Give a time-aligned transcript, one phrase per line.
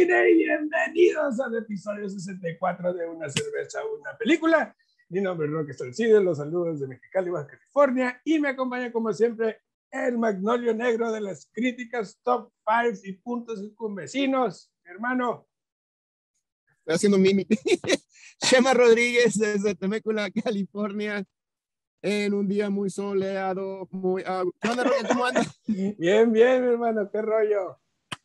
[0.00, 4.74] cine y bienvenidos al episodio 64 de Una cerveza, una película.
[5.10, 9.12] Mi nombre es Roque Salcide, los saludos de Mexicali, Baja California y me acompaña como
[9.12, 9.60] siempre
[9.90, 15.46] el magnolio negro de las críticas top 5 y puntos y con vecinos, hermano.
[16.78, 17.46] Estoy haciendo mimi.
[18.40, 21.22] Shema Rodríguez desde Temecula, California
[22.00, 24.22] en un día muy soleado, muy...
[24.22, 25.08] Uh, ¿Qué onda, Roque?
[25.08, 25.60] ¿Cómo andas?
[25.66, 27.78] Bien, bien, hermano, qué rollo.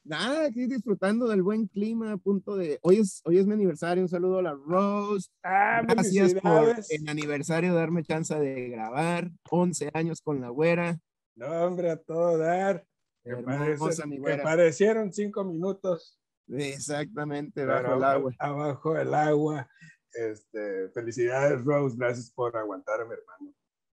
[0.06, 2.78] Nada, aquí disfrutando del buen clima, a punto de...
[2.84, 5.32] Hoy es, hoy es mi aniversario, un saludo a la Rose.
[5.42, 11.00] Ah, Gracias por el aniversario, darme chance de grabar, 11 años con la güera.
[11.34, 12.86] No, hombre, a todo dar.
[13.24, 16.20] Que, parece, que parecieron cinco minutos.
[16.50, 18.32] Exactamente, bajo el agua.
[18.38, 19.68] Abajo el agua.
[20.14, 21.96] Este, felicidades, Rose.
[21.98, 23.56] Gracias por aguantar a mi hermano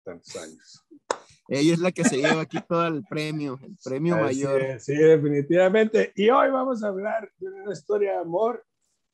[0.09, 0.85] tantos años.
[1.49, 4.81] Ella es la que se lleva aquí todo el premio, el premio mayor.
[4.81, 6.13] sí, definitivamente.
[6.15, 8.65] Y hoy vamos a hablar de una historia de amor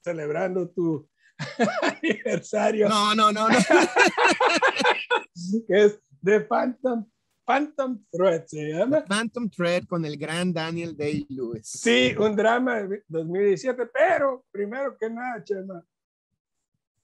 [0.02, 1.08] celebrando tu
[1.82, 2.88] aniversario.
[2.88, 3.54] No, no, no, no.
[5.68, 7.04] que es The Phantom,
[7.44, 9.04] Phantom Thread, se llama.
[9.04, 11.66] Phantom Thread con el gran Daniel Day-Lewis.
[11.66, 15.84] Sí, un drama de 2017, pero primero que nada, Chema.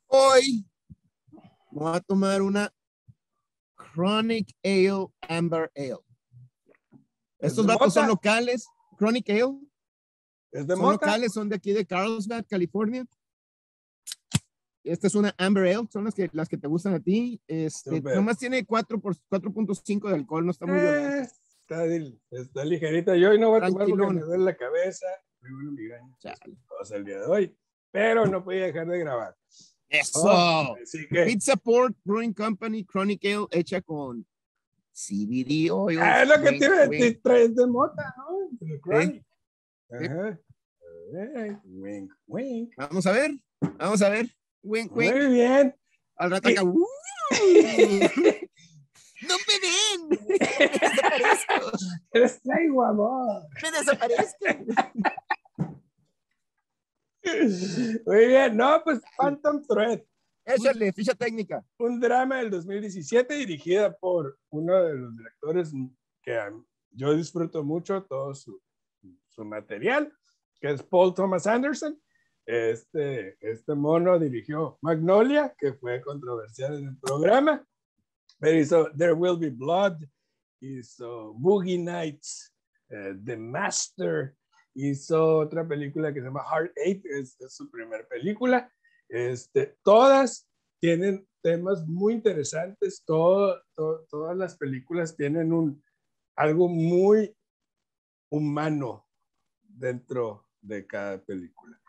[0.07, 0.65] Hoy
[1.71, 2.73] voy a tomar una
[3.93, 5.99] Chronic Ale Amber Ale.
[7.39, 8.67] Estos datos son locales.
[8.99, 9.59] Chronic Ale.
[10.53, 13.07] ¿Es de son locales, son de aquí de Carlsbad, California.
[14.83, 17.41] Esta es una Amber Ale, son las que, las que te gustan a ti.
[17.47, 21.29] Este, nomás tiene 4.5 de alcohol, no está muy eh,
[21.61, 21.85] está,
[22.31, 23.17] está, ligerita.
[23.17, 25.07] Yo hoy no voy a tomar porque me duele la cabeza.
[25.39, 26.15] Primero migraña.
[26.81, 27.57] O sea, el día de hoy.
[27.91, 29.37] Pero no podía dejar de grabar.
[29.91, 30.21] Eso.
[30.23, 30.77] Oh,
[31.11, 34.25] Pizza Port Brewing Company Chronic Ale hecha con
[34.93, 35.99] CBD oil.
[36.01, 37.23] Ah, es lo que tiene wink.
[37.23, 38.51] traes de mota, ¿no?
[39.03, 39.23] ¿Sí?
[39.91, 40.41] Ajá.
[41.65, 42.73] Wink, wink.
[42.77, 43.33] Vamos a ver.
[43.79, 44.29] Vamos a ver.
[44.63, 45.13] Wink, wink.
[45.13, 45.75] Muy bien.
[46.17, 46.63] Al rato acá.
[46.63, 46.87] ¡uh!
[49.23, 50.09] ¡No me ven!
[50.29, 51.71] ¡Me desaparezco!
[52.13, 53.43] ¡Les traigo amor!
[53.63, 54.47] ¡Me desaparezco!
[58.07, 60.03] Muy bien, no, pues Phantom Thread.
[60.45, 61.65] Échale, ficha técnica.
[61.79, 65.73] Un drama del 2017 dirigida por uno de los directores
[66.23, 66.39] que
[66.93, 68.61] yo disfruto mucho todo su,
[69.29, 70.13] su material,
[70.61, 72.01] que es Paul Thomas Anderson.
[72.47, 77.65] Este, este mono dirigió Magnolia, que fue controversial en el programa,
[78.39, 79.99] pero hizo There Will Be Blood,
[80.61, 82.53] hizo Boogie Nights,
[82.91, 84.35] uh, The Master,
[84.89, 88.73] hizo otra película que se llama Heart Eight, es, su primera película.
[89.09, 90.49] Este, todas
[90.81, 95.83] tienen temas muy interesantes, todo, todas las películas tienen un,
[96.37, 97.35] algo muy
[98.31, 99.07] humano
[99.63, 101.81] dentro de cada película.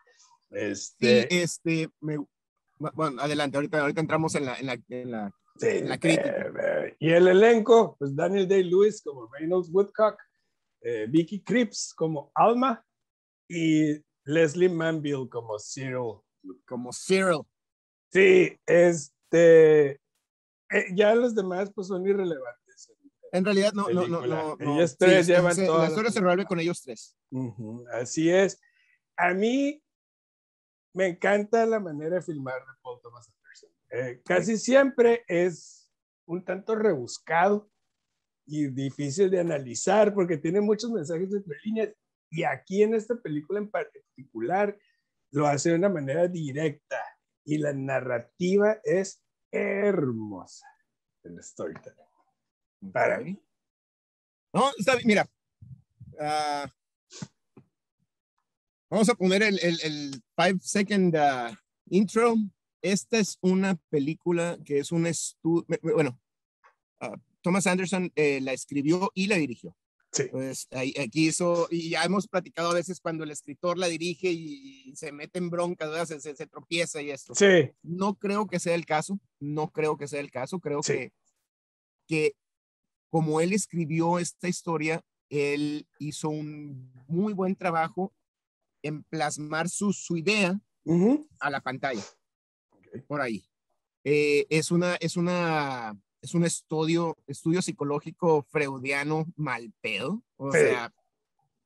[0.50, 5.88] Este, sí, este, bueno, adelante, ahorita, ahorita entramos en la, en la, en la, en
[5.88, 6.52] la crítica.
[6.62, 10.18] Eh, y el elenco, pues Daniel Day-Lewis como Reynolds Woodcock,
[10.82, 12.84] eh, Vicky Cripps como Alma
[13.48, 16.20] y Leslie Manville como Cyril.
[16.66, 17.42] Como Cyril.
[18.10, 22.92] Sí, este, eh, ya los demás pues son irrelevantes.
[23.32, 26.60] En realidad no, no, no, no, Ellos tres llevan se, La historia se resuelve con
[26.60, 27.16] ellos tres.
[27.94, 28.60] así es.
[29.16, 29.82] A mí
[30.94, 33.70] me encanta la manera de filmar de Paul Thomas Anderson.
[33.90, 35.90] Eh, casi siempre es
[36.26, 37.71] un tanto rebuscado
[38.46, 41.94] y difícil de analizar porque tiene muchos mensajes entre líneas.
[42.30, 44.76] Y aquí en esta película en particular
[45.30, 47.00] lo hace de una manera directa
[47.44, 50.66] y la narrativa es hermosa
[51.24, 51.98] el storytelling.
[52.92, 53.38] Para mí.
[54.52, 55.30] No, está bien, mira.
[56.12, 56.68] Uh,
[58.90, 61.54] vamos a poner el, el, el five second uh,
[61.86, 62.34] intro.
[62.82, 66.20] Esta es una película que es un estudio, bueno,
[67.00, 69.76] uh, Thomas Anderson eh, la escribió y la dirigió.
[70.12, 70.24] Sí.
[70.30, 74.92] Pues aquí hizo, y ya hemos platicado a veces cuando el escritor la dirige y
[74.94, 77.34] se mete en bronca, se, se, tropieza y esto.
[77.34, 77.70] Sí.
[77.82, 81.12] No creo que sea el caso, no creo que sea el caso, creo que,
[82.06, 82.34] que
[83.08, 88.12] como él escribió esta historia, él hizo un muy buen trabajo
[88.82, 90.60] en plasmar su, su idea
[91.40, 92.04] a la pantalla.
[93.06, 93.44] Por ahí.
[94.04, 100.94] Eh, es una, es una es un estudio, estudio psicológico freudiano mal pedo, o sea,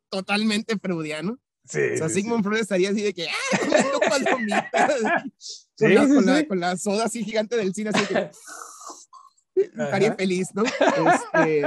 [0.09, 1.39] totalmente freudiano.
[1.65, 2.49] Sí, o sea, sí, Sigmund sí.
[2.49, 3.59] Freud estaría así de que, ¡ah!
[3.61, 4.65] Comiendo palomitas.
[5.79, 6.31] Sí, con, la, sí, con, sí.
[6.31, 8.31] la, con, la, soda así gigante del cine, así que.
[9.55, 10.63] Estaría feliz, ¿no?
[10.65, 11.65] Este,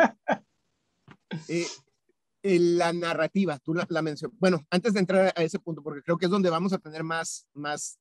[1.47, 4.35] eh, la narrativa, tú la, la mencionas.
[4.39, 7.03] Bueno, antes de entrar a ese punto, porque creo que es donde vamos a tener
[7.03, 7.99] más, más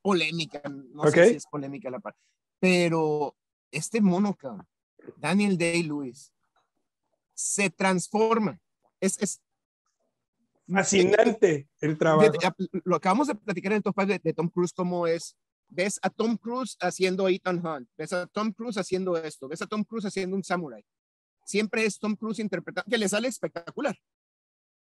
[0.00, 2.20] polémica, no sé si es polémica la parte,
[2.60, 3.34] pero
[3.76, 4.36] este mono,
[5.16, 6.32] Daniel Day-Lewis,
[7.34, 8.60] se transforma.
[9.00, 9.40] Es, es
[10.66, 12.32] fascinante el trabajo.
[12.84, 15.36] lo acabamos de platicar en el top de, de Tom Cruise, cómo es
[15.68, 19.66] ves a Tom Cruise haciendo Ethan Hunt, ves a Tom Cruise haciendo esto, ves a
[19.66, 20.84] Tom Cruise haciendo un samurai.
[21.44, 23.96] Siempre es Tom Cruise interpretando, que le sale espectacular.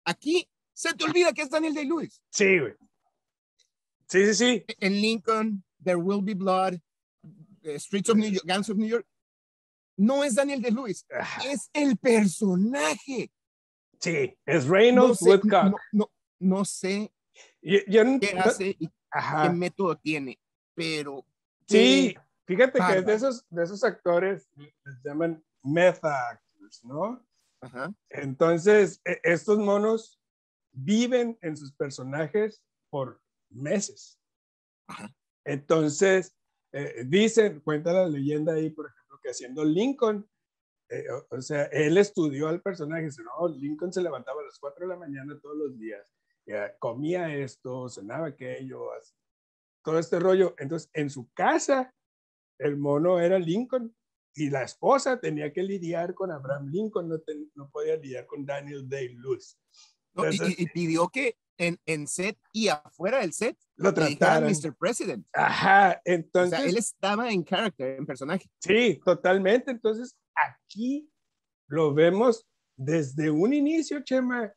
[0.03, 2.21] Aquí se te olvida que es Daniel Day-Lewis.
[2.29, 2.73] Sí, güey.
[4.07, 4.65] Sí, sí, sí.
[4.79, 6.79] En Lincoln, There Will Be Blood,
[7.75, 9.05] Streets of New York, Guns of New York,
[9.97, 11.05] no es Daniel Day-Lewis,
[11.45, 13.31] es el personaje.
[13.99, 15.41] Sí, es Reynolds no sé,
[15.91, 17.11] no, no, sé
[17.61, 20.37] qué hace y qué método tiene
[20.75, 21.25] pero...
[21.67, 22.15] Sí,
[22.45, 27.25] fíjate que de esos, de esos actores les llaman meta actors, ¿no?
[27.61, 27.91] Ajá.
[28.09, 30.21] Entonces, e, estos monos
[30.71, 32.61] viven en sus personajes
[32.91, 33.19] por
[33.49, 34.19] meses.
[34.87, 35.11] Ajá.
[35.43, 36.35] Entonces,
[36.77, 40.29] eh, dicen, cuenta la leyenda ahí, por ejemplo, que haciendo Lincoln,
[40.89, 44.93] eh, o, sea, él estudió al personaje, no, Lincoln se levantaba a las 4 de
[44.93, 46.13] la mañana todos los días,
[46.77, 48.89] comía esto, cenaba aquello,
[49.85, 50.53] todo este rollo.
[50.57, 51.95] Entonces, en su casa,
[52.59, 53.95] el mono era Lincoln
[54.33, 57.21] y la esposa tenía que lidiar con Abraham Lincoln, no,
[57.53, 59.57] no podía lidiar con Daniel Day-Lewis.
[60.57, 64.49] y, pidió que en, en, set y afuera del set lo trataran.
[64.49, 64.75] Mr.
[64.75, 65.25] President.
[65.33, 66.59] Ajá, entonces.
[66.59, 68.49] O sea, él estaba en character, en personaje.
[68.59, 69.71] Sí, totalmente.
[69.71, 71.09] Entonces, aquí
[71.67, 74.53] lo vemos desde un inicio, Chema.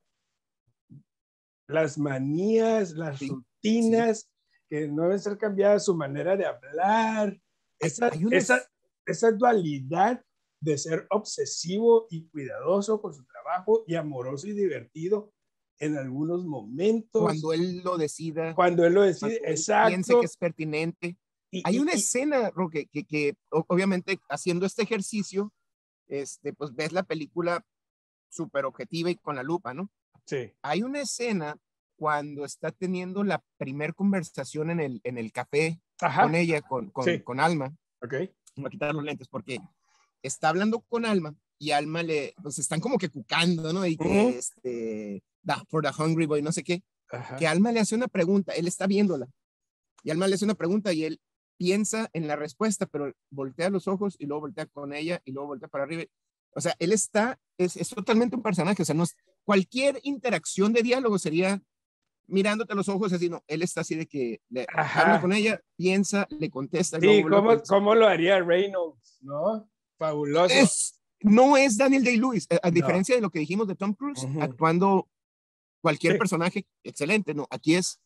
[1.68, 4.30] Las manías, las rutinas,
[4.68, 7.38] que no deben ser cambiadas su manera de hablar,
[7.78, 8.62] esa, esa,
[9.06, 10.22] esa dualidad
[10.60, 15.32] de ser obsesivo y cuidadoso con su trabajo y amoroso y divertido
[15.78, 17.22] en algunos momentos.
[17.22, 18.54] Cuando él lo decida.
[18.54, 19.88] Cuando él lo decide, exacto.
[19.88, 21.16] Piense que es pertinente.
[21.50, 25.52] Y, Hay una escena, Roque, que, que, obviamente haciendo este ejercicio,
[26.06, 27.64] este, pues ves la película
[28.28, 29.90] súper objetiva y con la lupa, ¿no?
[30.26, 30.52] Sí.
[30.62, 31.56] Hay una escena
[31.96, 37.18] cuando está teniendo la primer conversación en el, en el café con ella, con, con,
[37.20, 37.74] con, Alma.
[38.02, 38.14] Ok.
[38.56, 39.58] Voy a quitar los lentes porque
[40.22, 43.84] está hablando con Alma y Alma le, pues están como que cucando, ¿no?
[43.84, 45.22] Y que, este,
[45.68, 46.82] for the hungry boy, no sé qué.
[47.38, 49.26] Que Alma le hace una pregunta, él está viéndola.
[50.02, 51.20] Y Alma le hace una pregunta y él
[51.56, 55.48] piensa en la respuesta, pero voltea los ojos y luego voltea con ella y luego
[55.48, 56.04] voltea para arriba.
[56.54, 59.04] O sea, él está, es, es totalmente un personaje, o sea, no
[59.44, 61.62] cualquier interacción de diálogo sería
[62.26, 65.60] mirándote a los ojos, así, no, él está así de que le habla con ella,
[65.76, 67.00] piensa, le contesta.
[67.00, 69.68] Sí, ¿cómo, ¿cómo, lo haría Reynolds, no?
[69.96, 70.54] Fabuloso.
[70.54, 75.08] Es, no es Daniel Day-Lewis, a, diferencia de lo que dijimos de Tom Cruise, actuando
[75.80, 78.00] cualquier personaje, excelente, no, aquí es,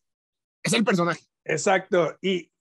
[0.63, 1.21] es el personaje.
[1.45, 2.51] Exacto, y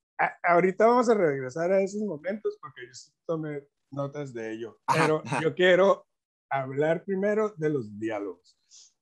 [0.42, 5.54] ahorita vamos a regresar a esos momentos porque yo tomé notas de ello, pero yo
[5.54, 6.06] quiero
[6.50, 8.58] hablar primero de los diálogos.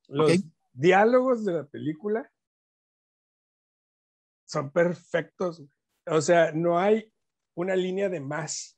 [0.08, 2.30] Los diálogos de la película
[4.46, 5.62] son perfectos.
[6.06, 7.12] O sea, no hay
[7.56, 8.76] una línea de más.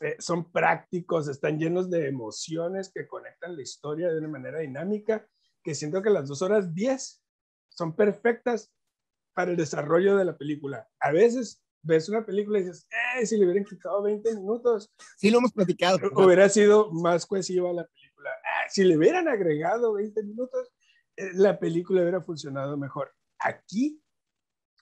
[0.00, 5.28] Eh, son prácticos, están llenos de emociones que conectan la historia de una manera dinámica,
[5.62, 7.22] que siento que las dos horas diez
[7.68, 8.72] son perfectas
[9.34, 10.88] para el desarrollo de la película.
[11.00, 12.86] A veces ves una película y dices,
[13.16, 14.92] eh, si le hubieran quitado 20 minutos.
[15.16, 15.98] Sí, lo hemos platicado.
[16.14, 18.30] Hubiera sido más cohesiva la película.
[18.44, 20.70] Ah, si le hubieran agregado 20 minutos,
[21.16, 23.12] eh, la película hubiera funcionado mejor.
[23.38, 24.02] Aquí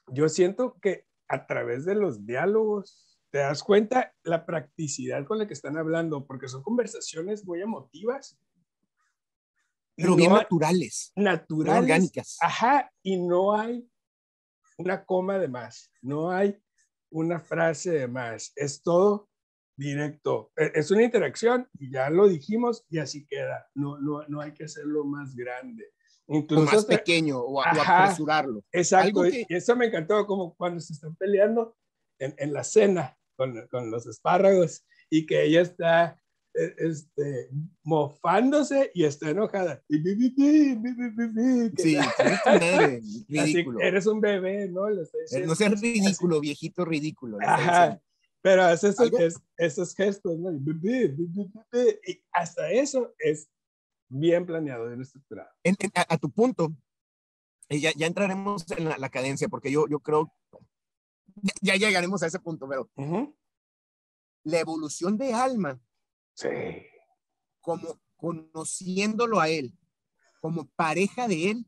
[0.08, 5.46] yo siento que a través de los diálogos te das cuenta la practicidad con la
[5.46, 8.38] que están hablando, porque son conversaciones muy emotivas.
[9.98, 11.12] Pero bien naturales.
[11.16, 11.82] Naturales.
[11.82, 12.38] orgánicas.
[12.40, 13.88] Ajá, y no hay
[14.78, 16.56] una coma de más, no hay
[17.10, 19.28] una frase de más, es todo
[19.76, 20.52] directo.
[20.56, 23.68] E, es una interacción y ya lo dijimos y así queda.
[23.74, 25.92] No, no, no hay que hacerlo más grande.
[26.28, 28.62] Incluso más pequeño o, apresurarlo.
[28.70, 31.76] Exacto, y eso me encantó, como cuando se están peleando
[32.20, 36.20] en, en la cena con, con, los espárragos y que ella está
[36.54, 37.50] este,
[37.82, 39.82] mofándose y está enojada.
[39.88, 39.98] Sí,
[43.28, 43.80] ridículo.
[43.80, 44.88] eres un bebé, ¿no?
[44.88, 47.38] no seas ridículo, viejito ridículo.
[47.40, 48.00] Ajá.
[48.40, 49.10] Pero hace esos,
[49.56, 50.52] esos gestos, ¿no?
[50.52, 53.48] Y hasta eso es
[54.08, 55.50] bien planeado, bien estructurado.
[55.94, 56.72] a, tu punto,
[57.68, 60.32] ya, ya entraremos en la, cadencia, porque yo, yo creo,
[61.60, 62.88] ya, llegaremos a ese punto, pero
[64.44, 65.80] la evolución de Alma,
[66.38, 66.48] sí.
[67.60, 69.72] como conociéndolo a él,
[70.40, 71.66] como pareja de él,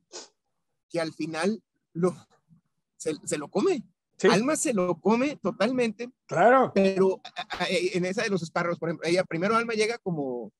[0.89, 1.63] que al final
[1.93, 2.15] lo,
[2.97, 3.83] se, se lo come.
[4.17, 6.73] Sí, Alma se lo come totalmente, claro.
[6.75, 7.21] pero
[7.69, 10.53] en esa de los espárragos, por ejemplo, ella primero Alma llega como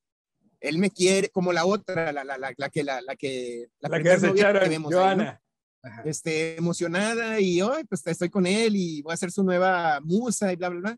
[0.59, 3.89] él me quiere, como la otra, la, la, la, la que la, la que La
[4.01, 5.03] que desecharon, vemos ahí, ¿no?
[5.03, 5.41] Joana.
[6.05, 10.53] Este, emocionada y hoy pues estoy con él y voy a ser su nueva musa
[10.53, 10.97] y bla, bla, bla.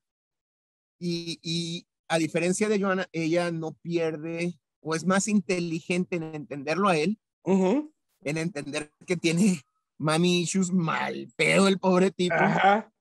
[1.00, 6.88] Y, y a diferencia de Joana, ella no pierde o es más inteligente en entenderlo
[6.88, 9.64] a él, en entender que tiene
[9.98, 12.36] mami issues mal pedo el pobre tipo.
[12.36, 12.94] Ajá.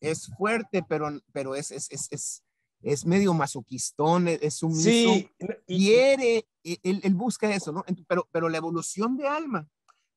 [0.00, 2.44] Es fuerte, pero, pero es, es, es, es,
[2.80, 4.88] es medio masoquistón, es, sumiso.
[4.88, 5.30] Sí.
[5.66, 7.84] quiere, e- él, él busca eso, ¿no?
[8.08, 9.68] Pero, pero la evolución de Alma,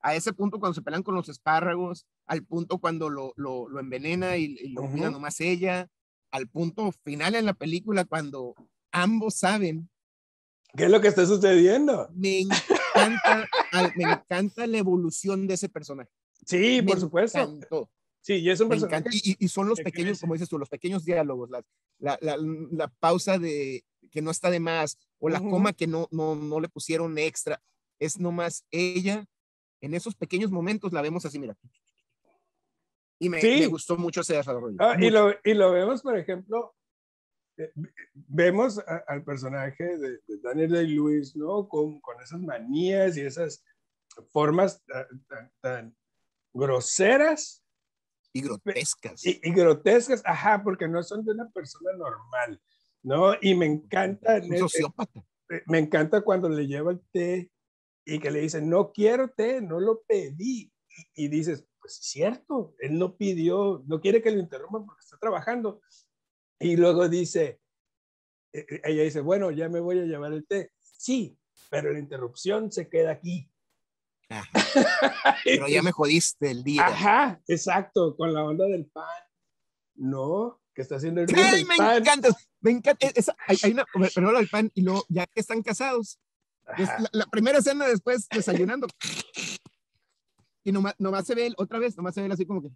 [0.01, 3.79] a ese punto cuando se pelean con los espárragos, al punto cuando lo, lo, lo
[3.79, 5.13] envenena y, y lo cuida Ujú.
[5.13, 5.89] nomás ella,
[6.31, 8.55] al punto final en la película cuando
[8.91, 9.89] ambos saben,
[10.77, 12.09] ¿Qué es lo que está sucediendo?
[12.13, 16.11] me encanta, al- me encanta la evolución de ese personaje.
[16.45, 17.39] Sí, Me por supuesto.
[17.39, 17.89] encantó,
[18.21, 19.09] Sí, y es un personaje.
[19.11, 20.21] Y, y- son los que pequeños, crece.
[20.21, 21.63] como dices tú, los pequeños diálogos, la,
[21.99, 22.37] la, la,
[22.71, 25.49] la pausa de que no está de más, o la Ujú.
[25.49, 27.61] coma que no, no, no le pusieron extra,
[27.97, 29.25] es nomás ella,
[29.81, 31.55] en esos pequeños momentos la vemos así, mira.
[33.19, 33.59] Y me, Sí.
[33.59, 34.77] me gustó mucho ese desarrollo.
[34.79, 35.12] Ah, y, mucho.
[35.12, 36.74] lo, y lo vemos, por ejemplo,
[37.57, 37.71] eh,
[38.13, 41.67] vemos a- al personaje de, de Daniel Day-Lewis, ¿no?
[41.67, 43.63] Con, con esas manías y esas
[44.31, 45.98] formas tan, tan- tan
[46.53, 47.63] groseras
[48.33, 49.25] Y grotescas.
[49.25, 52.62] y, y grotescas, ajá, porque no son de una persona normal,
[53.03, 53.33] ¿no?
[53.41, 55.19] Y me encanta, un eh, sociópata.
[55.50, 57.51] eh, me encanta cuando le lleva el té
[58.15, 60.71] y que le dice, no quiero té, no lo pedí.
[61.15, 65.01] Y, y dices, pues es cierto, él no pidió, no quiere que lo interrumpan porque
[65.03, 65.81] está trabajando.
[66.59, 67.61] Y luego dice,
[68.53, 70.71] eh, eh, ella dice, bueno, ya me voy a llevar el té.
[70.79, 71.37] Sí,
[71.69, 73.49] pero la interrupción se queda aquí.
[74.29, 74.49] Ajá.
[75.43, 76.85] Pero ya me jodiste el día.
[76.85, 79.07] Ajá, exacto, con la onda del pan.
[79.95, 81.97] No, que está haciendo el Ay, me pan.
[81.97, 82.29] encanta,
[82.61, 83.07] me encanta.
[83.07, 86.19] e, Esa, hay, hay una, primero el pan y luego ya que están casados.
[86.77, 88.88] La, la primera escena después desayunando.
[90.63, 92.69] Y nomás, nomás se ve él, otra vez, nomás se ve él así como que.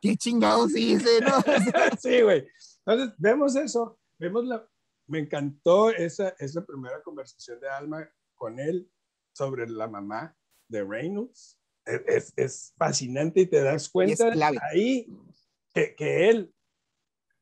[0.00, 1.20] ¿Qué chingados hice?
[1.20, 1.32] No?
[2.00, 2.46] sí, güey.
[2.86, 4.66] Entonces, vemos eso, vemos la...
[5.06, 8.90] Me encantó esa, esa primera conversación de Alma con él
[9.34, 10.34] sobre la mamá
[10.68, 11.58] de Reynolds.
[11.84, 14.30] Es, es- es fascinante y te das cuenta
[14.72, 15.06] ahí
[15.74, 16.54] que, que él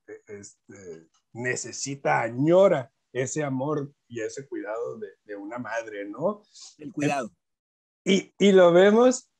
[0.06, 6.42] eh, este, necesita, añora ese amor y ese cuidado de, de una madre, ¿no?
[6.78, 7.30] El cuidado.
[8.04, 9.30] Y, y lo vemos,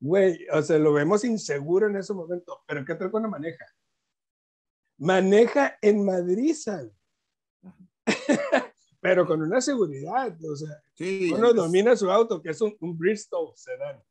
[0.00, 3.64] güey, o sea, lo vemos inseguro en ese momento, pero ¿qué tal cuando maneja?
[4.98, 6.54] Maneja en Madrid,
[9.00, 12.76] pero con una seguridad, o sea, Sí, uno es- domina su auto, que es un,
[12.80, 14.02] un Bristol sedán,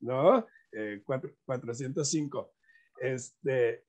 [0.00, 0.46] ¿no?
[0.72, 2.52] Eh, cuatro- 405.
[3.00, 3.84] Este,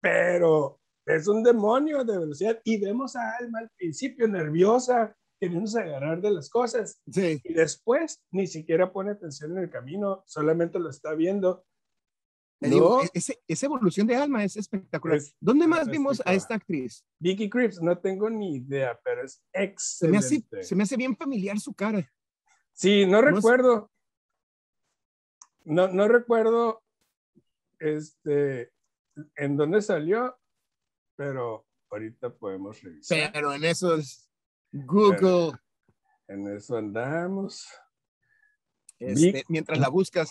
[0.00, 6.20] pero es un demonio de velocidad y vemos a Alma al principio nerviosa, queriéndose agarrar
[6.20, 7.40] de las cosas sí.
[7.44, 11.64] y después ni siquiera pone atención en el camino, solamente lo está viendo.
[12.58, 15.18] Digo, ese- esa evolución de alma es espectacular.
[15.18, 17.04] Es ¿Dónde más vimos a esta actriz?
[17.20, 19.42] Vicky Creeps, no tengo ni idea, pero es
[19.76, 20.66] Se me, hace, excelente.
[20.66, 22.10] se me hace bien familiar su cara.
[22.72, 23.90] Sí, no No es- recuerdo.
[25.66, 26.82] No, no recuerdo
[27.78, 28.70] este,
[29.36, 30.36] en dónde salió,
[31.16, 33.32] pero ahorita podemos revisar.
[33.32, 34.28] Pero en esos
[34.72, 35.52] Google,
[36.28, 37.66] En eso andamos.
[38.98, 40.30] este, mientras la buscas,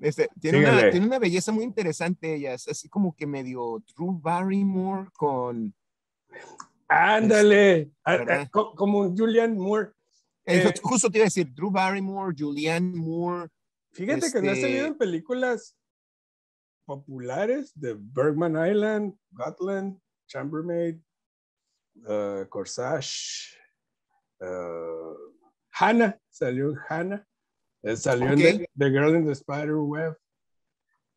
[0.00, 2.54] este, tiene, una, tiene una belleza muy interesante ella.
[2.54, 5.74] Es así como que medio Drew Barrymore con...
[6.88, 8.48] Ándale, a- a- ¿verdad?
[8.50, 9.90] co- como Julian Moore.
[10.46, 13.50] Eh, justo te iba a decir, Drew Barrymore, Julianne Moore.
[13.92, 15.76] Fíjate que no ha Este- salido en películas
[16.86, 21.00] populares de Bergman Island, Gotland, Chambermaid,
[22.06, 23.56] uh, Corsage,
[24.40, 25.14] uh,
[25.70, 27.26] Hannah, salió en Hannah,
[27.82, 30.16] eh, salió en the, The Girl in the Spider Web,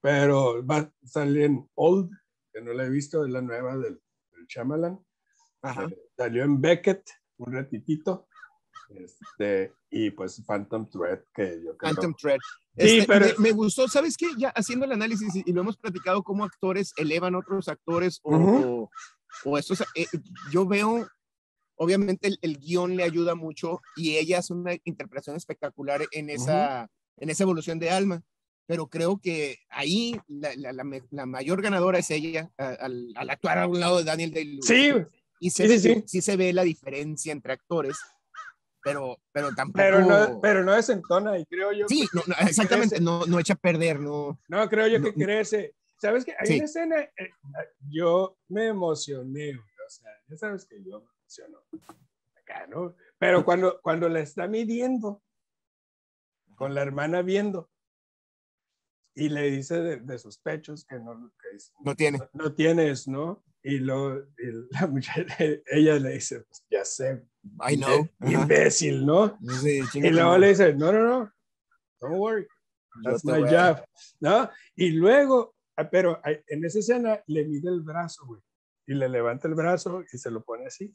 [0.02, 2.10] pero va a salir en Old,
[2.54, 4.02] que no la he visto, es la nueva del,
[4.32, 5.00] del Shyamalan.
[5.62, 5.84] Ajá.
[5.86, 8.28] Eh, salió en Beckett un ratitito.
[8.96, 12.38] Este, y pues Phantom Thread, que yo creo Phantom Thread.
[12.78, 14.28] Sí, Este, pero- me, me gustó, ¿sabes qué?
[14.38, 18.66] Ya haciendo el análisis y, lo hemos platicado cómo actores elevan otros actores o, Ujú.
[18.66, 18.92] o,
[19.52, 20.06] o estos, eh,
[20.52, 21.08] yo veo,
[21.76, 26.90] obviamente el, el guion le ayuda mucho y ella hace una interpretación espectacular en esa,
[27.18, 28.24] en esa evolución de alma,
[28.68, 33.30] pero creo que ahí la, la- la la mayor ganadora es ella a- al, al
[33.30, 34.66] actuar a un lado de Daniel Day-Lewis.
[34.66, 34.92] Sí,
[35.40, 37.98] y se, sí, se ve la diferencia entre actores,
[38.84, 39.78] pero, pero tampoco...
[39.78, 41.88] Pero no, pero no desentona y creo yo...
[41.88, 42.08] Sí,
[42.40, 44.40] exactamente, no, no echa a perder, no...
[44.48, 45.76] No, creo yo que crece.
[45.98, 46.34] ¿Sabes qué?
[46.40, 47.32] Hay una escena, eh,
[47.90, 51.60] yo me emocioné, o sea, ya sabes que yo me emociono
[52.36, 52.96] acá, ¿no?
[53.20, 55.22] Pero cuando, cuando la está midiendo,
[56.56, 57.70] con la hermana viendo,
[59.14, 62.20] y le dice de, sus pechos que no, que no tiene.
[62.34, 63.44] No, tienes, ¿no?
[63.62, 64.28] Y, lo,
[64.72, 65.36] la muchacha,
[65.68, 67.24] ella le dice, pues ya sé.
[67.68, 68.08] I know.
[68.22, 69.38] Imbécil, ¿no?
[69.94, 71.32] y luego le dice, no, no, no,
[72.00, 72.48] don't worry.
[73.04, 73.84] That's my job.
[74.20, 74.50] ¿No?
[74.76, 78.42] Y luego, ah, pero en esa escena le mide el brazo, güey.
[78.88, 80.92] Y le levanta el brazo y se lo pone así.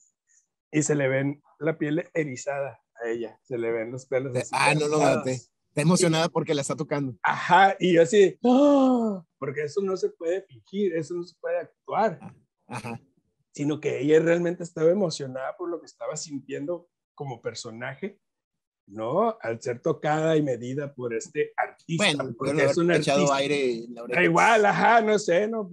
[0.70, 3.38] Y se le ven la piel erizada a ella.
[3.44, 4.36] Se le ven los pelos.
[4.36, 5.32] Así ah, no lo noté.
[5.76, 7.14] Está emocionada porque la está tocando.
[7.22, 9.22] Ajá, y yo así, ¡Oh!
[9.38, 12.18] porque eso no se puede fingir, eso no se puede actuar.
[12.66, 12.98] Ajá.
[13.56, 18.20] Sino que ella realmente estaba emocionada por lo que estaba sintiendo como personaje,
[18.86, 19.38] ¿no?
[19.40, 22.04] Al ser tocada y medida por este artista.
[22.04, 23.86] Bueno, porque es un echado aire
[24.22, 25.70] Igual, ajá, no sé, ¿no?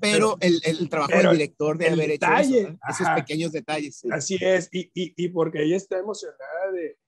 [0.00, 4.04] Pero, el, el, trabajo del director de haber hecho esos pequeños detalles.
[4.10, 6.98] Así es, y, y, y, porque ella está emocionada de,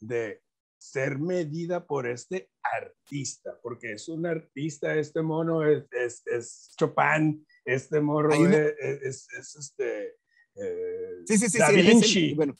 [0.00, 0.42] de,
[0.78, 7.46] ser medida por este artista, porque es un artista, este mono es, es, es Chopin,
[7.64, 10.16] este morro es, es, este...
[10.54, 12.54] Eh, sí, sí, sí, da Vinci bueno,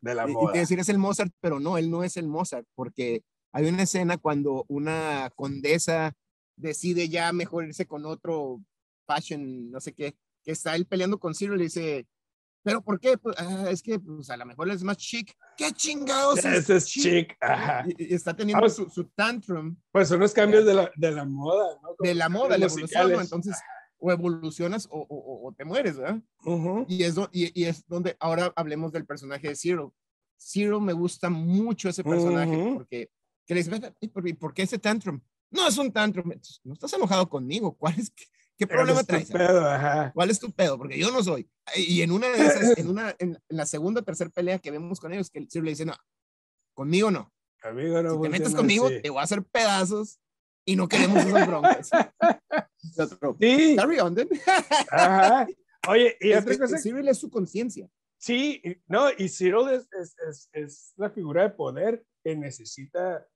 [0.00, 0.56] de la moda.
[0.56, 3.22] Y, decir es el Mozart, pero no, él no es el Mozart, porque
[3.52, 6.12] hay una escena cuando una condesa
[6.56, 8.60] decide ya mejor irse con otro
[9.06, 12.06] fashion, no sé qué, que está él peleando con Ciro y le dice,
[12.68, 13.16] ¿Pero por qué?
[13.16, 15.32] Pues, ah, es que pues, a lo mejor es más chic.
[15.56, 16.44] ¿Qué chingados?
[16.44, 17.34] Ese es chic.
[17.96, 19.76] Y, está teniendo su, su, tantrum.
[19.90, 21.96] Pues son los cambios de la, de la moda, ¿no?
[21.98, 23.20] de la moda, la evolución, ¿no?
[23.22, 23.56] Entonces,
[23.98, 26.20] o evolucionas o, o, te mueres, ¿verdad?
[26.88, 29.94] y, es y, y, es donde ahora hablemos del personaje de Zero.
[30.38, 33.10] Zero me gusta mucho ese personaje porque
[33.46, 35.20] que le dice, ¿por, ¿por qué ese tantrum?
[35.50, 36.32] No es un tantrum.
[36.64, 37.74] No estás enojado conmigo.
[37.76, 38.12] ¿Cuál es?
[38.58, 39.30] ¿Qué problema traes?
[40.12, 40.76] ¿Cuál es tu pedo?
[40.76, 41.48] Porque yo no soy.
[41.76, 45.00] Y en una de esas, en, una, en, la segunda o tercera pelea que vemos
[45.00, 45.94] con ellos, que el le dice, no,
[46.74, 47.32] conmigo no.
[47.64, 50.20] No si te metes conmigo, te voy a hacer pedazos
[50.68, 51.90] y no queremos esas broncas.
[53.40, 53.74] sí.
[53.74, 54.14] Carry on,
[54.90, 55.46] Ajá.
[55.88, 56.78] Oye, y es, otra cosa.
[56.78, 57.88] Cyril es su conciencia.
[58.18, 59.88] Sí, no, y Cyril es,
[60.28, 63.26] es, es, la figura de poder que necesita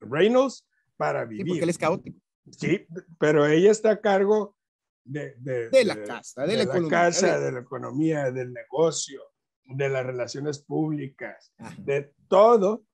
[0.00, 1.44] Reynolds para vivir.
[1.44, 2.18] Sí, porque él es caótico.
[2.50, 2.84] Sí,
[3.20, 4.56] pero ella está a cargo
[5.04, 9.22] de, de, la casa, de, la, economía, casa, de la economía, del negocio,
[9.66, 12.84] de las relaciones públicas, de todo,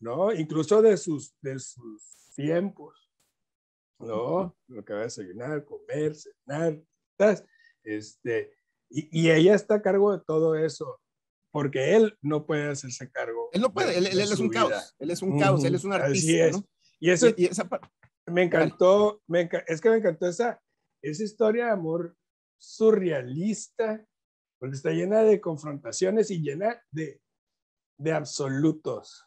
[0.00, 0.34] ¿no?
[0.34, 3.10] Incluso de sus, de sus tiempos,
[3.98, 4.56] ¿no?
[4.68, 6.82] Lo que va a desayunar, comer, cenar,
[7.82, 8.52] este,
[8.88, 11.00] y, y, ella está a cargo de todo eso,
[11.50, 13.50] porque él no puede hacerse cargo.
[13.52, 16.50] Él no puede, él, es un caos, él es un caos, él es un artista,
[16.50, 16.64] ¿no?
[16.98, 17.88] Y, eso, y, esa parte
[18.26, 20.60] me encantó, me es que me encantó esa,
[21.02, 22.16] esa historia de amor
[22.58, 24.04] surrealista,
[24.58, 27.20] porque está llena de confrontaciones y llena de,
[27.98, 29.24] de absolutos.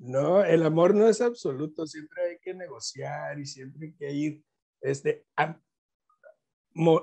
[0.00, 4.42] No, el amor no es absoluto, siempre hay que negociar y siempre hay que ir
[4.80, 5.26] este,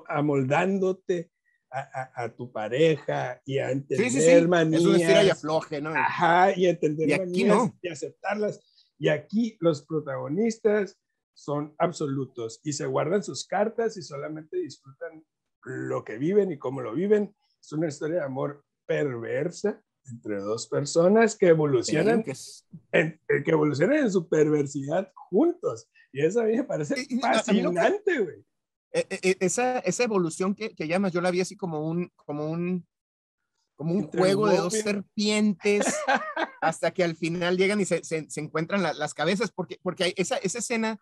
[0.07, 1.29] amoldándote
[1.69, 4.47] a, a, tu pareja y a entender sí, sí, sí.
[4.47, 4.81] manías.
[4.81, 5.91] Es una y afloje, ¿no?
[5.91, 7.77] Ajá, y entender y aquí no.
[7.83, 8.59] y aceptarlas.
[8.97, 10.99] Y aquí los protagonistas
[11.35, 15.23] son absolutos y se guardan sus cartas y solamente disfrutan
[15.63, 17.35] lo que viven y cómo lo viven.
[17.61, 22.23] Es una historia de amor perversa entre dos personas que evolucionan,
[22.91, 25.87] en, eh, que evolucionan en su perversidad juntos.
[26.11, 28.45] Y eso a mí me parece fascinante, güey.
[28.91, 32.11] E, e, e, esa, esa evolución que, que, llamas, yo la vi así como un,
[32.15, 32.87] como un,
[33.75, 35.85] como un juego de dos serpientes
[36.61, 40.59] hasta que al final llegan y se, se, encuentran las cabezas, porque, porque esa, esa
[40.59, 40.99] escena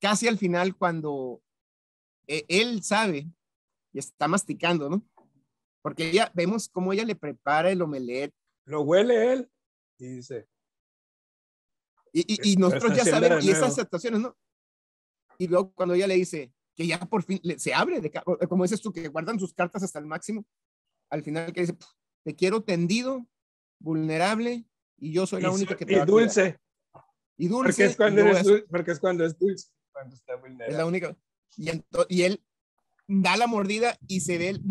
[0.00, 1.42] casi al final cuando
[2.26, 3.28] eh, él sabe
[3.92, 5.04] y está masticando, ¿no?
[5.82, 8.34] Porque ya vemos cómo ella le prepara el omelette.
[8.66, 9.50] Lo huele él
[9.98, 10.48] y dice.
[12.12, 14.36] Y, y, nosotros ya sabemos, y esas aceptaciones, ¿no?
[15.36, 18.12] Y luego cuando ella le dice que ya por fin se abre, de,
[18.48, 20.46] como dices tú, que guardan sus cartas hasta el máximo,
[21.10, 21.76] al final que dice,
[22.24, 23.26] te quiero tendido,
[23.80, 24.64] vulnerable,
[24.96, 26.58] y yo soy la única que te y dulce.
[27.36, 27.72] Y dulce.
[27.72, 30.72] Porque es, cuando dulce, porque es cuando es dulce, cuando está vulnerable.
[30.72, 31.16] Es la única.
[31.56, 31.70] Y,
[32.08, 32.44] y él
[33.08, 34.62] da la mordida y se ve el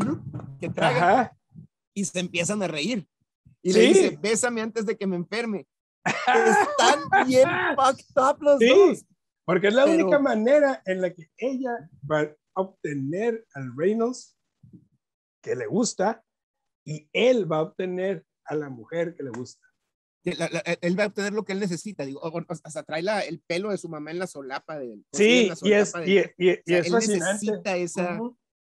[0.59, 1.37] que traga
[1.93, 3.07] y se empiezan a reír.
[3.63, 5.65] Y le dice, bésame antes de que me enferme.
[6.05, 7.47] Están bien
[7.77, 9.05] fucked up los dos.
[9.45, 14.37] Porque es la única manera en la que ella va a obtener al Reynolds
[15.41, 16.23] que le gusta
[16.85, 19.65] y él va a obtener a la mujer que le gusta.
[20.23, 22.05] él va a obtener lo que él necesita.
[22.05, 22.21] Digo,
[22.63, 25.05] hasta trae la, el pelo de su mamá en la solapa de él.
[25.13, 27.45] Sí, y es, y, y, y es fascinante.
[27.45, 28.19] necesita esa,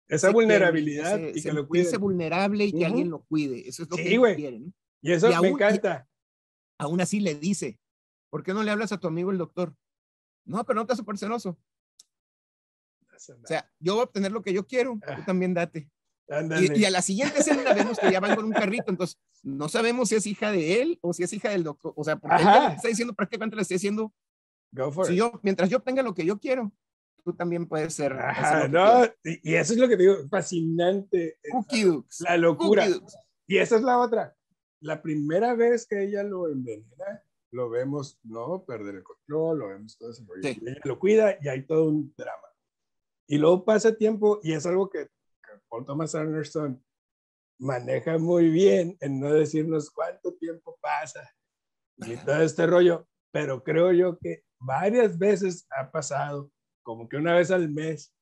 [0.08, 1.96] esa vulnerabilidad y que lo cuide.
[1.98, 3.68] vulnerable y que alguien lo cuide.
[3.68, 4.62] Eso es lo que él quiere.
[5.02, 6.08] Y eso me encanta.
[6.78, 7.78] aún así le dice,
[8.30, 9.74] ¿por qué no le hablas a tu amigo el doctor?
[10.44, 11.58] No, pero no te súper celoso.
[13.12, 15.24] O sea, yo voy a obtener lo que yo quiero, tú ah.
[15.26, 15.90] también date.
[16.76, 20.08] Y, a la siguiente escena vemos que ya van con un carrito, entonces no sabemos
[20.08, 21.92] si es hija de él o si es hija del doctor.
[21.96, 24.14] O sea, porque él está diciendo prácticamente le está diciendo,
[25.06, 26.72] si yo, mientras yo tenga lo que yo quiero,
[27.24, 28.14] tú también puedes ser.
[28.70, 31.38] no, y, eso es lo que te digo, fascinante.
[31.50, 32.86] Cookie La locura.
[33.48, 34.36] Y esa es la otra.
[34.80, 39.98] La primera vez que ella lo envenena, lo vemos, no, perder el control, lo vemos
[39.98, 40.24] todo eso.
[40.84, 42.48] lo cuida y hay todo un drama.
[43.26, 45.08] Y luego pasa tiempo y es algo que,
[45.68, 46.82] Paul Thomas Anderson
[47.58, 51.30] maneja muy bien en no decirnos cuánto tiempo pasa
[51.98, 56.50] y todo este rollo, pero creo yo que varias veces ha pasado,
[56.82, 58.14] como que una vez al mes,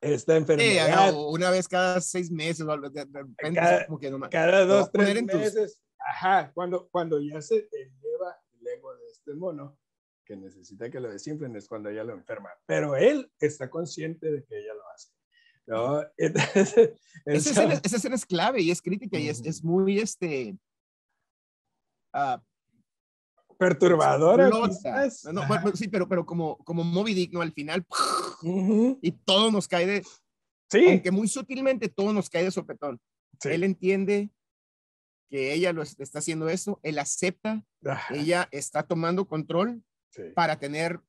[0.00, 1.14] esta enfermedad.
[1.14, 3.86] una vez cada seis meses, cada,
[4.30, 5.80] cada dos, tres meses.
[5.98, 9.78] Ajá, cuando, cuando ya se eleva el ego de este mono,
[10.24, 12.50] que necesita que lo desinflen, es cuando ella lo enferma.
[12.66, 15.08] Pero él está consciente de que ella lo hace.
[15.66, 16.02] ¿no?
[16.16, 16.60] esa,
[17.24, 20.56] escena, esa, escena, es clave y es crítica y es, es muy este.
[22.14, 22.38] Uh,
[23.58, 24.48] perturbadora.
[24.48, 24.66] No,
[25.74, 27.42] sí, pero, pero como, como Moby Dick, ¿no?
[27.42, 27.84] Al final,
[28.42, 30.04] y todo nos cae de.
[30.70, 30.84] Sí.
[30.88, 33.00] Aunque muy sutilmente todo nos cae de sopetón.
[33.44, 34.30] Él entiende
[35.30, 37.64] que ella lo está haciendo eso, él acepta,
[38.10, 39.82] ella está tomando control
[40.34, 41.00] para tener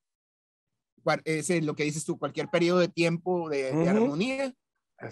[1.24, 4.54] ese, lo que dices tú, cualquier periodo de tiempo de, armonía.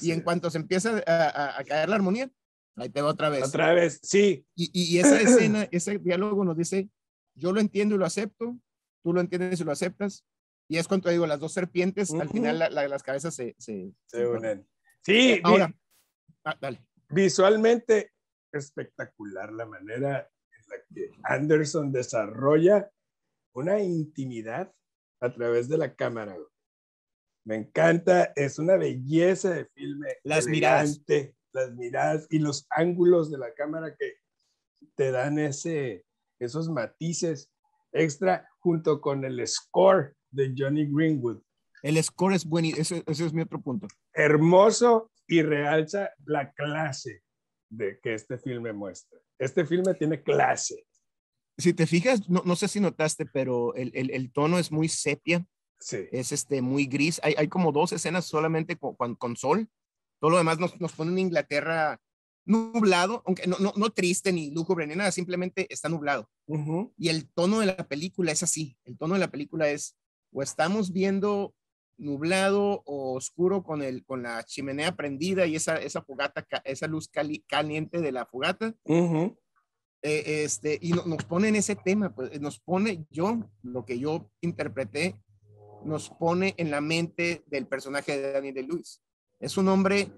[0.01, 2.31] y en cuanto se empieza a, caer la armonía,
[2.77, 3.45] ahí te va otra vez.
[3.45, 4.45] Otra vez, sí.
[4.55, 6.89] Y, y esa escena, ese diálogo nos dice,
[7.35, 8.59] yo lo entiendo y lo acepto,
[9.03, 10.25] tú lo entiendes y lo aceptas.
[10.69, 14.69] Y es cuando digo, las dos serpientes, al final las cabezas se, se, unen.
[15.03, 15.75] Sí, eh, ahora,
[16.45, 16.87] ah, dale.
[17.09, 18.13] Visualmente
[18.53, 22.91] espectacular la manera en la que Anderson desarrolla
[23.55, 24.71] una intimidad
[25.21, 26.37] a través de la cámara.
[27.45, 30.09] Me encanta, es una belleza de filme.
[30.23, 31.01] Las miradas.
[31.53, 34.19] Las miradas y los ángulos de la cámara que
[34.95, 36.05] te dan ese,
[36.39, 37.51] esos matices
[37.91, 41.41] extra junto con el score de Johnny Greenwood.
[41.83, 43.89] El score es bueno, ese, ese es mi otro punto.
[44.13, 47.23] Hermoso y realza la clase
[47.69, 49.19] de que este filme muestra.
[49.39, 50.87] Este filme tiene clase.
[51.59, 54.89] Si te fijas, no, no sé si notaste, pero el, el, el, tono es muy
[54.89, 55.45] sepia.
[55.81, 56.09] Sí.
[56.13, 57.21] Es este, muy gris.
[57.23, 59.69] Hay, hay como dos escenas solamente con, con, sol.
[60.21, 62.01] Todo lo demás nos, nos pone en Inglaterra
[62.45, 66.31] nublado, aunque no, no, no, triste ni lúgubre ni nada, simplemente está nublado.
[66.97, 68.77] Y el tono de la película es así.
[68.85, 69.97] El tono de la película es
[70.33, 71.55] o estamos viendo
[71.97, 77.11] nublado o oscuro con, el, con la chimenea prendida y esa, esa fogata, esa luz
[77.47, 78.75] caliente de la fogata.
[78.85, 79.35] Uh
[80.03, 85.21] este, y nos pone en ese tema, pues nos pone yo, lo que yo interpreté,
[85.85, 89.03] nos pone en la mente del personaje de Daniel de Luis.
[89.41, 90.11] Es un hombre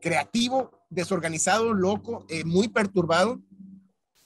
[0.00, 3.40] creativo, desorganizado, loco, eh, muy perturbado,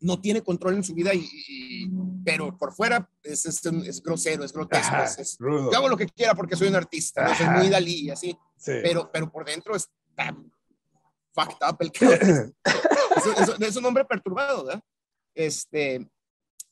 [0.01, 1.91] no tiene control en su vida, y,
[2.25, 4.97] pero por fuera es, es, grosero, es grotesco.
[5.19, 8.37] es, yo hago lo que quiera porque soy un artista, soy muy Dalí y así,
[8.65, 10.37] pero, pero por dentro está
[11.33, 11.91] fucked up el
[13.37, 14.83] es, es, un hombre perturbado, ¿verdad?
[15.35, 16.07] Este,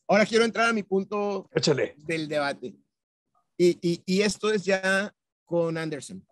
[0.07, 1.49] ahora quiero entrar a mi punto
[1.97, 2.75] del debate.
[3.57, 5.13] Y, y, y esto es ya
[5.45, 6.25] con Anderson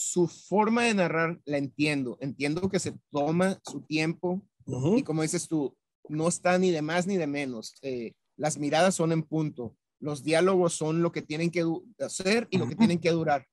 [0.00, 2.16] su forma de narrar la entiendo.
[2.20, 4.42] Entiendo que se toma su tiempo
[4.96, 5.76] y como dices tú,
[6.10, 7.74] no está ni de más ni de menos.
[7.82, 9.76] Eh, las miradas son en punto.
[10.00, 11.64] Los diálogos son lo que tienen que
[11.98, 13.46] hacer y lo que tienen que durar.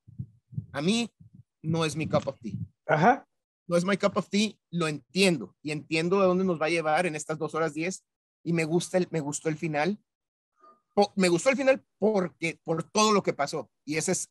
[0.72, 1.12] A mí
[1.62, 2.54] no es mi cup of tea.
[2.86, 3.28] Ajá.
[3.68, 6.70] No es mi cup of tea, lo entiendo y entiendo de dónde nos va a
[6.70, 8.06] llevar en estas dos horas diez
[8.44, 10.00] y me gusta el, me gustó el final.
[11.16, 14.30] me gustó el final porque por todo lo que pasó y ese es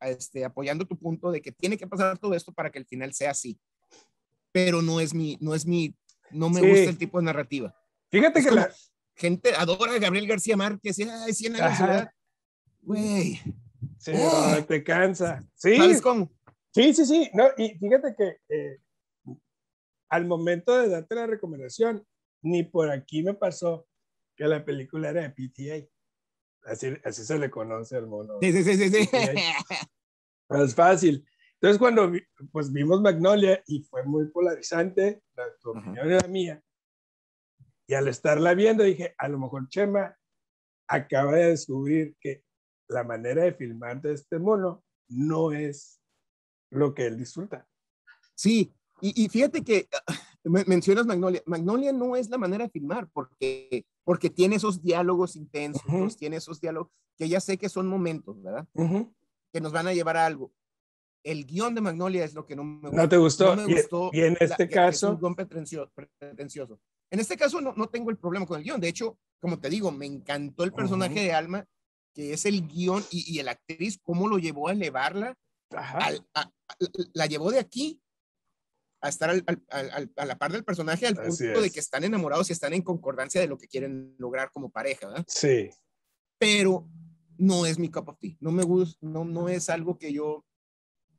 [0.00, 3.14] este, apoyando tu punto de que tiene que pasar todo esto para que el final
[3.14, 3.58] sea así.
[4.52, 5.96] Pero no es mi, no es mi
[6.32, 7.74] no me gusta el tipo de narrativa.
[8.10, 8.70] Fíjate que la
[9.14, 12.08] gente adora a Gabriel García Márquez y ay, 100 años de
[12.82, 13.40] Güey.
[13.98, 14.12] Sí,
[14.66, 15.42] te cansa.
[15.54, 15.76] Sí.
[15.76, 16.30] ¿Sabes cómo?
[16.74, 17.30] Sí, sí, sí.
[17.32, 18.78] No, y fíjate que eh,
[20.08, 22.04] al momento de darte la recomendación,
[22.42, 23.86] ni por aquí me pasó
[24.36, 25.88] que la película era de PTA.
[26.64, 28.38] Así, así se le conoce al mono.
[28.40, 29.08] Sí, sí, sí, sí.
[30.50, 31.24] Es fácil.
[31.62, 32.10] Entonces, cuando
[32.50, 36.60] pues, vimos Magnolia y fue muy polarizante, la, tu opinión era mía,
[37.86, 40.16] y al estarla viendo dije, a lo mejor Chema
[40.88, 42.42] acaba de descubrir que
[42.88, 46.00] la manera de filmar de este mono no es
[46.70, 47.64] lo que él disfruta.
[48.34, 49.88] Sí, y, fíjate que
[50.66, 51.42] mencionas Magnolia.
[51.46, 56.60] Magnolia no es la manera de filmar porque, porque tiene esos diálogos intensos, tiene esos
[56.60, 58.66] diálogos que ya sé que son momentos, ¿verdad?
[59.52, 60.52] Que nos van a llevar a algo.
[61.24, 62.96] El guion de Magnolia es lo que no me gustó.
[62.96, 64.10] ¿No te gustó?
[64.12, 65.06] y, en este caso.
[65.06, 66.80] Es un guion pretencioso.
[67.10, 68.80] En este caso no, no tengo el problema con el guion.
[68.80, 71.64] De hecho, como te digo, me encantó el personaje de Alma,
[72.14, 75.34] que es el guion y, y la actriz, cómo lo llevó a elevarla.
[77.14, 78.00] la llevó de aquí
[79.02, 82.72] a estar a la par del personaje al punto de que están enamorados y están
[82.72, 85.24] en concordancia de lo que quieren lograr como pareja, ¿verdad?
[85.26, 85.70] Sí.
[86.38, 86.88] Pero
[87.36, 88.36] no es mi cup of tea.
[88.38, 90.44] No me gusta, no, no es algo que yo.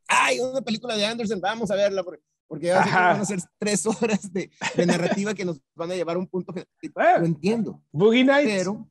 [0.07, 1.41] ¡Ay, una película de Anderson!
[1.41, 2.03] Vamos a verla.
[2.03, 6.15] Porque, porque van a ser tres horas de, de, narrativa que nos van a llevar
[6.15, 6.65] a un punto que
[7.19, 7.83] lo entiendo.
[7.91, 8.51] Boogie Nights.
[8.51, 8.89] Pero,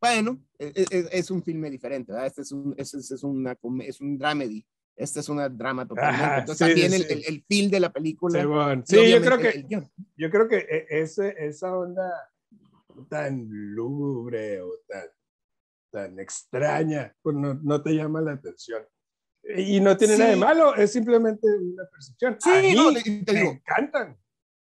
[0.00, 2.26] bueno, es, e, e, es, un filme diferente, ¿verdad?
[2.26, 4.66] Este es un, es, es, una, es un dramedy.
[4.96, 6.38] Esta es una drama totalmente.
[6.38, 8.82] Entonces también El, el, el, feel de la película.
[8.84, 9.66] Sí, yo creo que,
[10.16, 12.10] yo creo que ese, esa onda
[13.08, 15.06] tan lúgubre o tan,
[15.90, 18.84] tan extraña, pues no, no te llama la atención.
[19.56, 22.36] Y no tiene nada de malo, es simplemente una percepción.
[22.40, 24.18] Sí, no, te, me encantan.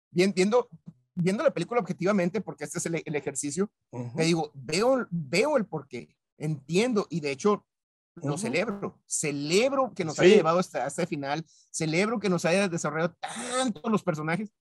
[0.09, 0.67] Bien, viendo,
[1.13, 3.71] viendo la película objetivamente, porque este es el, el ejercicio,
[4.15, 7.65] te digo, veo, veo el porqué, entiendo, y de hecho
[8.15, 8.99] lo celebro.
[9.07, 11.45] Celebro que nos haya llevado hasta, este final.
[11.71, 14.51] Celebro que nos haya desarrollado tanto los personajes.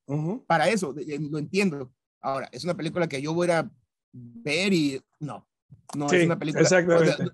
[0.46, 1.92] Para eso, lo entiendo.
[2.20, 3.68] Ahora, es una película que yo voy a
[4.12, 5.48] ver y no,
[5.96, 6.62] no es una película.
[6.62, 7.24] Exactamente.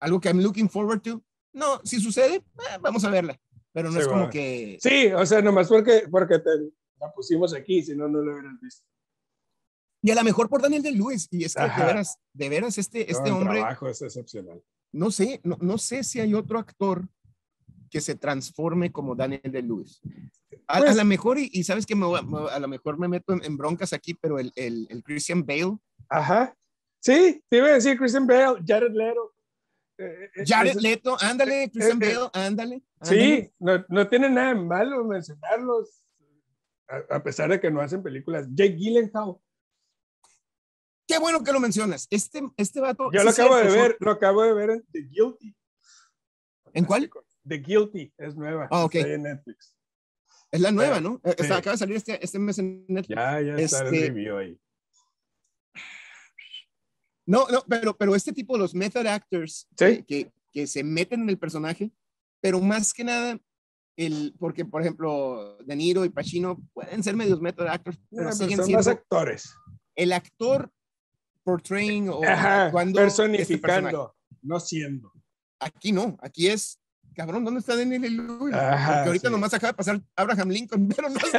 [0.00, 1.22] algo que I'm looking forward to.
[1.52, 3.38] No, si sucede, eh, vamos a verla.
[3.72, 4.78] Pero no es como que.
[4.80, 6.50] Sí, o sea, nomás porque, porque te
[6.98, 8.86] la pusimos aquí, si no, no lo hubieran visto.
[10.02, 11.28] Y a lo mejor por Daniel de Luis.
[11.30, 13.58] Y es que de veras, de veras, este, este hombre.
[13.58, 14.62] El trabajo es excepcional
[14.92, 17.08] no sé, no, no, sé si hay otro actor
[17.90, 20.00] que se transforme como Daniel de Lewis.
[20.66, 23.92] A, pues lo mejor, y, sabes que me, a lo mejor me meto en, broncas
[23.92, 25.78] aquí, pero el, el, el, Christian Bale.
[26.08, 26.54] Ajá.
[27.00, 29.31] Sí, te iba a decir Christian Bale, Jared Leto.
[30.02, 35.04] Eh, eh, Jared Leto, ándale, Christian eh, Bale, ándale, Sí, no, no, tiene nada malo
[35.04, 36.04] mencionarlos,
[36.88, 38.46] a, a, pesar de que no hacen películas.
[38.50, 39.36] Jake Gyllenhaal
[41.06, 42.06] Qué bueno que lo mencionas.
[42.10, 43.10] Este, este vato.
[43.12, 45.56] Yo lo acabo de ver, lo acabo de ver en The Guilty.
[46.72, 47.10] ¿En cuál?
[47.46, 48.68] The Guilty, es nueva.
[48.70, 48.94] Ah, ok.
[48.94, 49.76] en Netflix.
[50.50, 51.20] Es la nueva, ¿no?
[51.24, 53.16] Eh, acaba de salir este, este mes en Netflix.
[53.16, 54.60] Ya, ya está el este review ahí.
[57.26, 61.38] No, no, pero, pero este tipo, los method actors, que, que, se meten en el
[61.38, 61.92] personaje,
[62.40, 63.38] pero más que nada,
[63.96, 68.32] el, porque por ejemplo, De Niro y Pacino pueden ser medios method actors, pero, pero
[68.32, 68.78] siguen son siendo.
[68.78, 69.54] Más actores.
[69.94, 70.70] El actor
[71.44, 72.20] portraying o
[72.70, 75.12] cuando personificando, no siendo.
[75.60, 76.80] Aquí no, aquí es,
[77.14, 78.54] cabrón, ¿dónde está Daniel Lewis?
[78.54, 81.38] Porque ahorita nomás acaba de pasar Abraham Lincoln, pero no está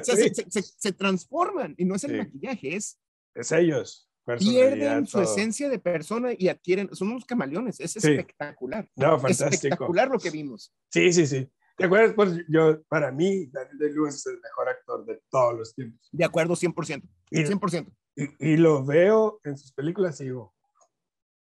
[0.00, 0.16] o sea,
[0.50, 2.98] se, se, transforman y no es el maquillaje, es...
[3.34, 4.08] Es ellos.
[4.38, 8.88] Pierden su esencia de persona y adquieren, son unos camaleones, es espectacular.
[8.94, 9.50] No, fantástico.
[9.50, 10.72] espectacular lo que vimos.
[10.90, 11.48] Sí, sí, sí.
[11.76, 12.12] ¿Te acuerdas?
[12.14, 16.08] Pues yo, para mí, Daniel Lewis es el mejor actor de todos los tiempos.
[16.12, 17.02] De acuerdo, 100%.
[17.32, 20.54] 100% y, lo veo en sus películas y digo,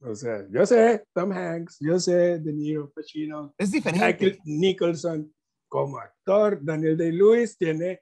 [0.01, 4.39] o sea, yo sé Tom Hanks, yo sé De Niro, Pacino, es diferente.
[4.45, 5.33] Nicholson,
[5.69, 8.01] como actor, Daniel Day-Lewis tiene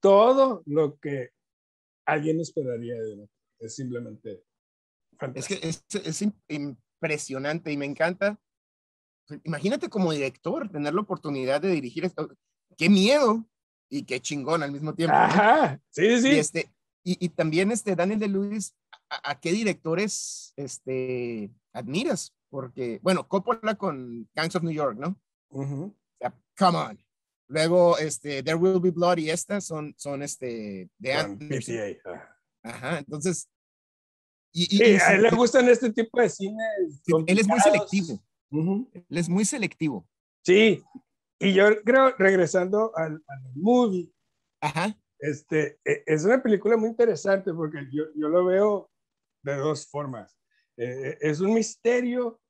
[0.00, 1.30] todo lo que
[2.08, 3.30] alguien esperaría de él.
[3.58, 4.42] Es simplemente
[5.18, 5.60] fantástico.
[5.62, 8.40] Es que es, es impresionante y me encanta.
[9.44, 12.30] Imagínate como director tener la oportunidad de dirigir esto.
[12.76, 13.46] Qué miedo
[13.90, 15.16] y qué chingón al mismo tiempo.
[15.16, 16.28] Ajá, sí, sí.
[16.28, 16.72] Y este,
[17.04, 18.74] y, también este Daniel de Luis,
[19.08, 22.34] ¿a, qué directores este, admiras?
[22.50, 25.18] Porque, bueno, Coppola con Gangs of New York, ¿no?
[26.58, 27.07] come on.
[27.48, 32.38] Luego, este, There Will Be Blood y estas son, son este, de PTA.
[32.62, 33.48] Ajá, entonces.
[34.52, 36.62] Y, a él le gustan este tipo de cine.
[37.26, 38.22] Él es muy selectivo.
[38.50, 40.06] Él es muy selectivo.
[40.44, 40.82] Sí,
[41.38, 44.10] y yo creo, regresando al, al movie,
[44.60, 44.96] Ajá.
[45.18, 48.90] Este, e, es una película muy interesante porque yo, yo lo veo
[49.42, 50.36] de dos formas.
[50.76, 52.40] Eh, es un misterio,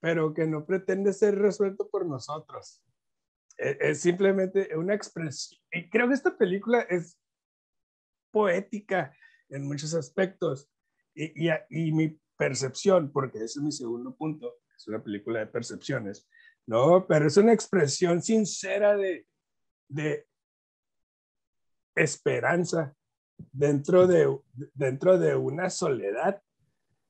[0.00, 2.82] pero que no pretende ser resuelto por nosotros.
[3.58, 5.60] E, es, simplemente una expresión.
[5.72, 7.18] Y creo que esta película es
[8.30, 9.12] poética
[9.48, 10.70] en muchos aspectos.
[11.14, 16.28] Y, y, mi percepción, porque ese es mi segundo punto, es una película de percepciones,
[16.66, 17.06] ¿no?
[17.08, 19.26] Pero es una expresión sincera de,
[19.88, 20.28] de
[21.96, 22.94] esperanza
[23.50, 24.38] dentro de,
[24.74, 26.40] dentro de una soledad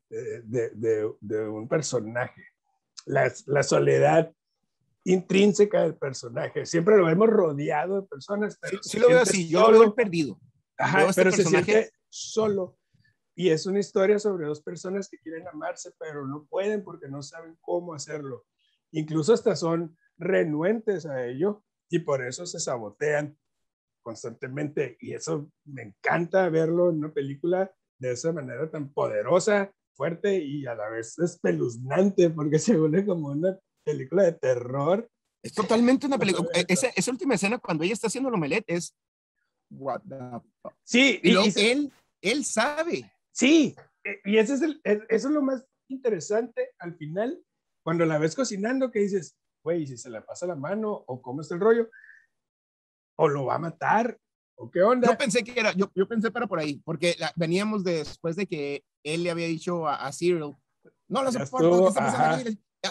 [0.09, 2.43] de, de, de un personaje.
[3.05, 4.33] La, la, soledad
[5.09, 6.67] intrínseca del personaje.
[6.67, 8.59] Siempre lo hemos rodeado de personas.
[8.61, 10.39] Pero sí, lo veo así, yo lo he perdido.
[10.77, 11.65] Ajá, este pero personaje...
[11.65, 12.79] se siente solo.
[13.35, 17.23] Y es una historia sobre dos personas que quieren amarse, pero no pueden porque no
[17.23, 18.45] saben cómo hacerlo.
[18.91, 23.39] Incluso hasta son renuentes a ello y por eso se sabotean
[24.03, 24.99] constantemente.
[25.01, 30.67] Y eso me encanta verlo en una película de esa manera tan poderosa, fuerte y
[30.67, 33.59] a la vez espeluznante, porque se vuelve como una
[33.91, 35.11] película de terror.
[35.43, 36.49] Es totalmente una película.
[36.69, 38.95] Esa, esa, última escena cuando ella está haciendo el omelette es.
[39.71, 40.17] What the
[40.63, 40.75] fuck?
[40.83, 43.13] Sí, y, y, él, él sabe.
[43.31, 43.75] Sí,
[44.05, 47.43] e, y ese es el, eso es lo más interesante al final,
[47.83, 51.41] cuando la ves cocinando, que dices, güey, si se le pasa la mano o cómo
[51.41, 51.89] está el rollo,
[53.17, 54.19] o lo va a matar,
[54.57, 55.09] o qué onda.
[55.09, 58.47] Yo pensé que era, yo, yo pensé para por ahí, porque la, veníamos después de
[58.47, 60.55] que él le había dicho a, a Cyril,
[61.09, 61.93] no lo soporto,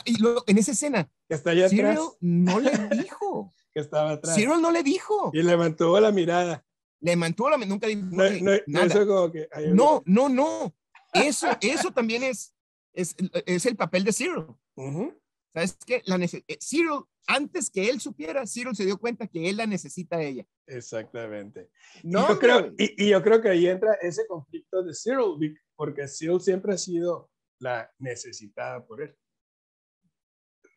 [0.06, 2.17] y luego, en esa escena, está allá Cyril atrás.
[2.21, 2.71] no le
[3.04, 3.54] dijo.
[3.73, 4.36] que estaba atrás.
[4.36, 5.32] Cyril no le dijo.
[5.34, 6.63] Y levantó la mirada.
[7.00, 8.86] Le mantuvo la nunca dijo No, no, no, nada.
[8.88, 10.76] eso como que, ay, No, no, no.
[11.13, 12.56] Eso, eso también es,
[12.93, 14.45] es, es el papel de Cyril.
[14.76, 15.13] Ujú.
[15.54, 16.02] ¿Sabes qué?
[16.06, 20.17] La eh, Cyril, antes que él supiera, Cyril se dio cuenta que él la necesita
[20.17, 20.45] a ella.
[20.65, 21.69] Exactamente.
[22.04, 25.58] Y No, yo creo, y, y yo creo que ahí entra ese conflicto de Cyril,
[25.76, 29.15] porque Cyril siempre ha sido la necesitada por él.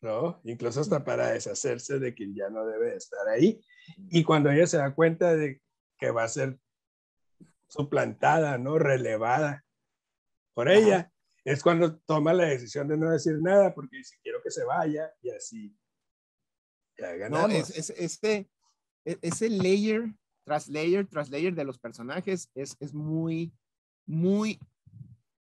[0.01, 0.41] ¿No?
[0.45, 3.63] Incluso hasta para deshacerse de quien ya no debe estar ahí.
[4.09, 5.61] Y cuando ella se da cuenta de
[5.99, 6.59] que va a ser
[7.67, 8.79] suplantada, ¿no?
[8.79, 9.63] Relevada
[10.53, 10.77] por Ajá.
[10.77, 11.13] ella,
[11.45, 15.11] es cuando toma la decisión de no decir nada, porque dice, quiero que se vaya,
[15.21, 15.75] y así
[16.97, 17.69] ya No, ganamos.
[17.69, 18.49] es, es- este,
[19.05, 23.53] e- ese layer tras layer tras layer de los personajes es, es muy,
[24.05, 24.59] muy,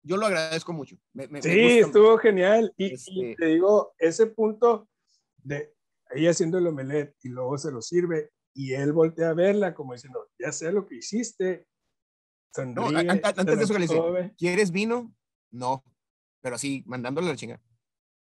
[0.03, 0.97] yo lo agradezco mucho.
[1.13, 2.73] Me, me- me Sí, gusta estuvo genial.
[2.77, 4.89] Y, y Este- te digo, ese punto
[5.43, 5.75] de
[6.13, 9.93] ella haciendo el omelette y luego se lo sirve y él voltea a verla como
[9.93, 11.67] diciendo, ya sé lo que hiciste.
[12.57, 14.35] No, Sonríe, an- an- se antes de eso que le dice.
[14.37, 15.15] ¿quieres vino?
[15.53, 15.85] No,
[16.41, 17.61] pero así, mandándole la chinga.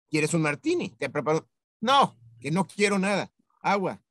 [0.09, 0.89] ¿Quieres un martini?
[0.97, 1.47] Te preparo.
[1.81, 3.31] No, que no quiero nada.
[3.61, 4.01] Agua.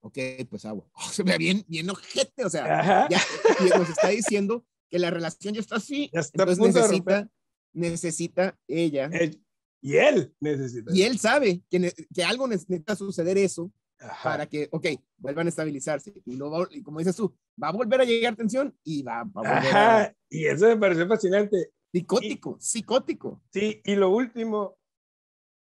[0.00, 0.18] Ok,
[0.50, 0.86] pues agua.
[0.94, 3.18] Oh, se ve bien, bien ojete, o sea, Ajá, ya
[3.64, 6.08] y nos está diciendo que la relación ya está así.
[6.14, 7.28] Ya está a entonces necesita,
[7.72, 9.10] necesita ella.
[9.12, 9.36] Eh,
[9.80, 10.92] y él necesita.
[10.94, 15.48] Y él sabe que, que algo necesita suceder eso Ajá, para que, ok, vuelvan a
[15.48, 16.14] estabilizarse.
[16.24, 19.40] Y luego, y como dices tú, va a volver a llegar tensión y va, va
[19.40, 19.96] a volver a...
[19.96, 21.72] Ajá, y eso me pareció fascinante.
[21.90, 23.42] Psicótico, psicótico.
[23.52, 24.78] Sí, y lo último,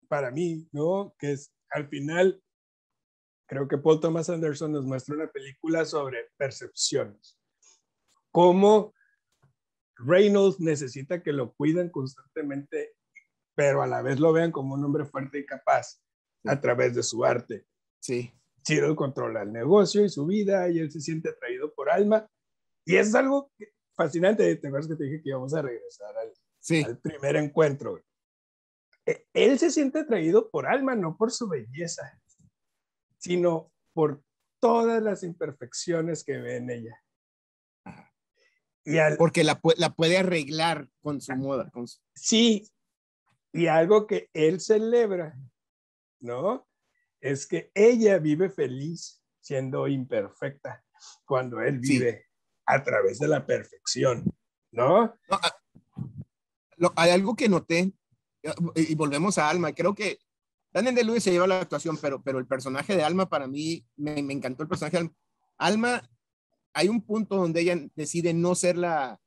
[0.09, 1.15] para mí, ¿no?
[1.17, 2.43] Que es al final,
[3.47, 7.39] creo que Paul Thomas Anderson nos muestra una película sobre percepciones.
[8.33, 8.93] Cómo
[10.05, 12.95] Reynolds necesita que lo cuiden constantemente,
[13.55, 16.01] pero a la vez lo vean como un hombre fuerte y capaz
[16.45, 17.65] a través de su arte.
[18.01, 18.33] Sí.
[18.65, 22.27] Cyril controla el negocio y su vida y él se siente atraído por Alma.
[22.85, 23.51] Y es algo
[23.95, 24.55] fascinante.
[24.55, 26.83] ¿Te acuerdas que te dije que íbamos a regresar al, Sí.
[26.83, 28.01] al primer encuentro.
[29.05, 32.17] E- Él se siente atraído por Alma, no por su belleza,
[33.17, 34.23] sino por
[34.61, 37.02] todas las imperfecciones que ve en ella.
[38.85, 41.69] Y al, Porque la, la puede arreglar con su moda.
[41.71, 42.69] Con su- sí,
[43.53, 45.37] y algo que él celebra,
[46.19, 46.67] ¿no?
[47.21, 50.83] Es que ella vive feliz siendo imperfecta
[51.25, 51.93] cuando él Sí.
[51.99, 52.25] vive
[52.65, 54.25] a través de la perfección,
[54.71, 55.05] ¿no?
[55.05, 55.55] No, ah,
[56.77, 57.93] lo- hay algo que noté,
[58.75, 60.19] y y volvemos a Alma, creo que
[60.71, 63.85] Daniel de Luis se lleva la actuación, pero, pero el personaje de Alma para mí,
[63.95, 65.15] me, me encantó el personaje de Alma.
[65.57, 66.09] Alma,
[66.73, 69.19] hay un punto donde ella decide no ser la,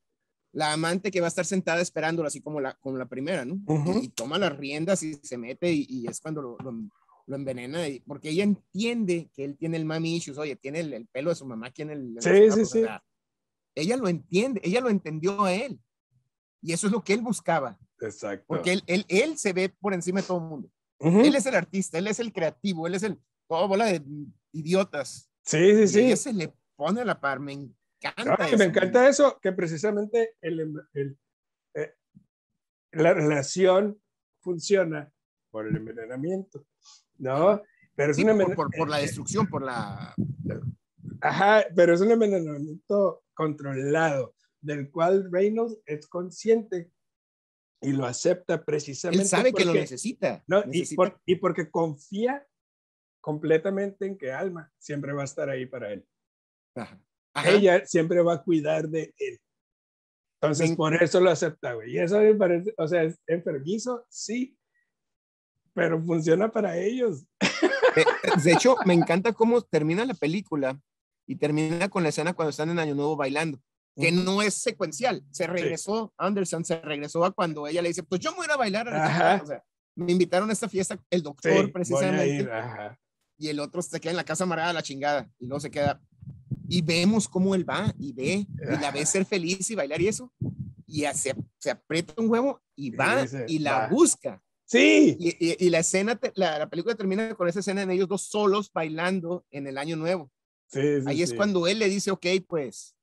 [0.52, 3.60] la amante que va a estar sentada esperándola, así como la, como la primera, ¿no?
[4.00, 6.72] Y, y toma las riendas y se mete y, y es cuando lo, lo,
[7.26, 10.92] lo envenena, y- porque ella entiende que él tiene el mami issues, oye, tiene el,
[10.92, 12.16] el pelo de su mamá aquí en el...
[12.20, 12.86] Sí, zapatos, sí, sí.
[13.74, 15.78] ella lo entiende, ella lo entendió a él.
[16.62, 18.44] Y eso es lo que él buscaba, Exacto.
[18.48, 20.70] porque él, él, él se ve por encima de todo el mundo.
[20.98, 24.02] Él es el artista, él es el creativo, él es el, toda bola de
[24.52, 25.30] idiotas.
[25.44, 26.22] Sí, Y sí, ella sí.
[26.24, 28.24] se le pone a la par, me encanta.
[28.24, 28.58] No, y eso.
[28.58, 30.60] me encanta eso, que precisamente el,
[30.92, 31.18] el-
[31.74, 31.94] eh,
[32.92, 34.00] la relación
[34.40, 35.12] funciona
[35.50, 36.66] por el envenenamiento,
[37.18, 37.62] ¿no?
[37.94, 40.14] Pero es Sí, un por, por, por la destrucción, por la...
[41.20, 46.90] Ajá, pero es un envenenamiento controlado, del cual Reynolds es consciente
[47.80, 49.22] y lo acepta precisamente.
[49.22, 50.42] Él sabe que lo necesita.
[50.46, 52.46] No, Y, porque confía
[53.20, 56.06] completamente en que Alma siempre va a estar ahí para él.
[57.44, 59.38] Ella siempre va a cuidar de él.
[60.40, 61.92] Entonces, por eso lo acepta, güey.
[61.92, 64.56] Y eso me parece, o sea, es enfermizo, sí,
[65.72, 67.24] pero funciona para ellos.
[68.44, 70.78] De hecho, me encanta cómo termina la película
[71.26, 73.58] y termina con la escena cuando están en Año Nuevo bailando
[73.96, 75.24] que no es secuencial.
[75.30, 78.52] Se regresó, Anderson se regresó a cuando ella le dice, pues yo me voy a
[78.52, 78.88] ir bailar.
[78.88, 79.64] O sea,
[79.94, 82.48] me invitaron a esta fiesta, el doctor precisamente.
[83.38, 85.28] Y el otro se queda en la casa amarrada a la chingada.
[85.38, 86.00] Y luego se queda.
[86.68, 90.08] Y vemos cómo él va y ve, y la ve ser feliz y bailar y
[90.08, 90.32] eso.
[90.86, 94.42] Y se, se aprieta un huevo y va y, la busca.
[94.64, 95.16] Sí.
[95.18, 98.70] Y, y, la escena, la, la, película termina con esa escena de ellos dos solos
[98.72, 100.30] bailando en el año nuevo.
[100.68, 102.96] Sí, Ahí es cuando él le dice, ok, pues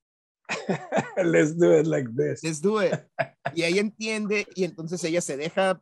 [1.24, 2.43] Let's do it like this.
[2.43, 2.93] Let's do it.
[3.55, 5.80] Y ella entiende y entonces ella se deja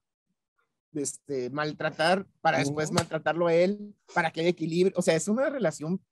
[0.94, 4.94] este, maltratar para después maltratarlo a él, para que haya equilibrio.
[4.98, 6.04] O sea, es una relación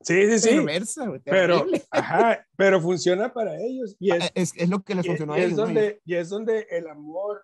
[0.00, 1.20] sí, sí, perversa, sí.
[1.24, 3.96] pero, ajá, pero funciona para ellos.
[3.98, 5.50] Y es, ah, es, es lo que les funcionó a ellos.
[5.50, 7.42] Es donde, Y es donde el amor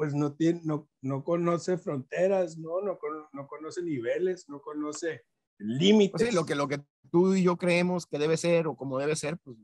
[0.00, 2.80] pues no, tiene, no, no conoce fronteras, ¿no?
[2.80, 2.98] No,
[3.34, 5.26] no conoce niveles, no conoce
[5.58, 6.28] límites.
[6.28, 9.14] sí, lo que, lo que tú y yo creemos que debe ser o como debe
[9.14, 9.58] ser, pues,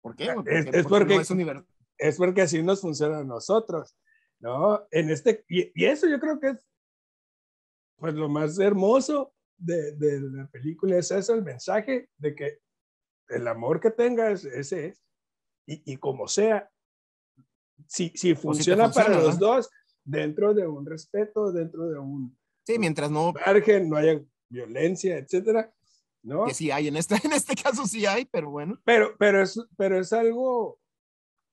[0.00, 0.26] ¿por qué?
[0.26, 1.16] es, porque,
[1.98, 3.96] es, porque así nos funciona a nosotros,
[4.38, 4.86] ¿no?
[4.92, 6.64] En este, y, eso yo creo que es,
[7.96, 12.58] pues, lo más hermoso de, de, la película es eso, el mensaje de que
[13.28, 15.02] el amor que tengas, ese es,
[15.66, 16.70] y, y como sea,
[17.86, 19.70] si, si funciona, para los dos,
[20.04, 22.36] dentro de un respeto, dentro de un...
[22.64, 23.32] Sí, mientras no...
[23.32, 25.72] Margen, no haya violencia, etcétera,
[26.22, 26.46] ¿no?
[26.46, 28.80] Que sí hay, en este, en este caso sí hay, pero bueno.
[28.84, 30.80] Pero, pero, es, pero es algo...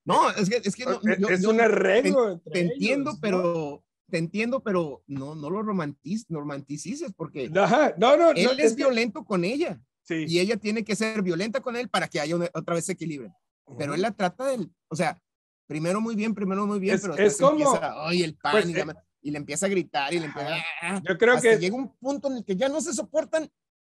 [0.06, 2.38] No, es que, es que no, es un arreglo.
[2.40, 3.82] Te, entiendo, pero
[4.14, 9.24] te entiendo, pero no, no lo romantiz, romanticices porque Ajá, no, no, él es, violento
[9.24, 9.82] con ella.
[10.04, 10.26] Sí.
[10.28, 13.34] Y ella tiene que ser violenta con él para que haya otra vez equilibrio.
[13.76, 15.20] Pero él la trata del, o sea,
[15.66, 18.78] primero muy bien, primero muy bien, pero es como, empieza, ay, el pan, pues, y,
[18.78, 18.84] eh,
[19.22, 22.28] y, le empieza a gritar y le empieza, ah", yo creo que llega un punto
[22.30, 23.50] en el que ya no se soportan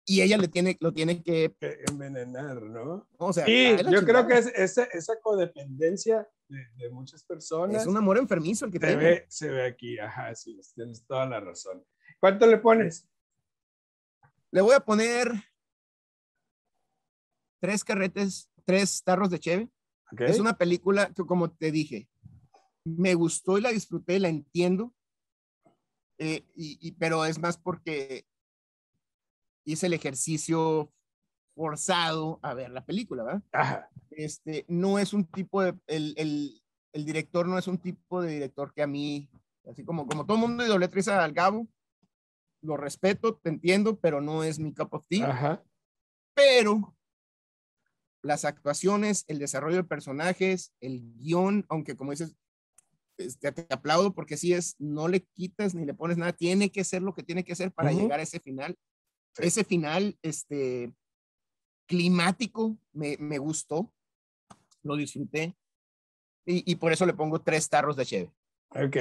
[0.06, 1.56] y ella le tiene, lo tiene que,
[1.90, 3.08] envenenar, ¿no?
[3.16, 7.82] O sea, sí, yo creo que es esa, esa codependencia de, de, muchas personas.
[7.82, 11.26] Es un amor enfermizo el que se ve, se ve aquí, ajá, sí, tienes toda
[11.26, 11.84] la razón.
[12.20, 13.08] ¿Cuánto le pones?
[14.50, 15.32] Le voy a poner
[17.60, 19.70] tres carretes, tres tarros de cheve.
[20.18, 22.08] Es una película que, como te dije,
[22.84, 24.94] me gustó y la disfruté, la entiendo,
[26.18, 28.26] eh, y, pero es más porque
[29.64, 30.92] hice el ejercicio
[31.54, 33.88] forzado a ver la película, ¿verdad?
[34.10, 38.32] Este, no es un tipo de, el, el, el, director no es un tipo de
[38.32, 39.28] director que a mí,
[39.68, 41.68] así como, como todo mundo idolatriza al Gabo,
[42.62, 45.30] lo respeto, te entiendo, pero no es mi cup of tea.
[45.30, 45.62] Ajá.
[46.34, 46.96] Pero
[48.22, 52.34] las actuaciones, el desarrollo de personajes, el guion, aunque como dices,
[53.18, 56.84] este, te aplaudo porque si es, no le quitas ni le pones nada, tiene que
[56.84, 58.76] ser lo que tiene que ser para llegar a ese final.
[59.36, 60.92] Ese final, este,
[61.86, 63.92] climático, me, me gustó,
[64.82, 65.56] lo disfruté
[66.46, 68.32] y, y, por eso le pongo tres tarros de cheve.
[68.70, 68.96] Ok,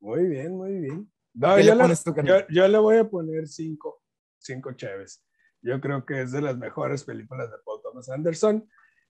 [0.00, 1.12] muy bien, muy bien.
[1.34, 4.02] No, yo, le, yo, yo, le voy a poner cinco,
[4.38, 5.22] cinco cheves.
[5.60, 8.68] Yo creo que es de las mejores películas de Paul Thomas Anderson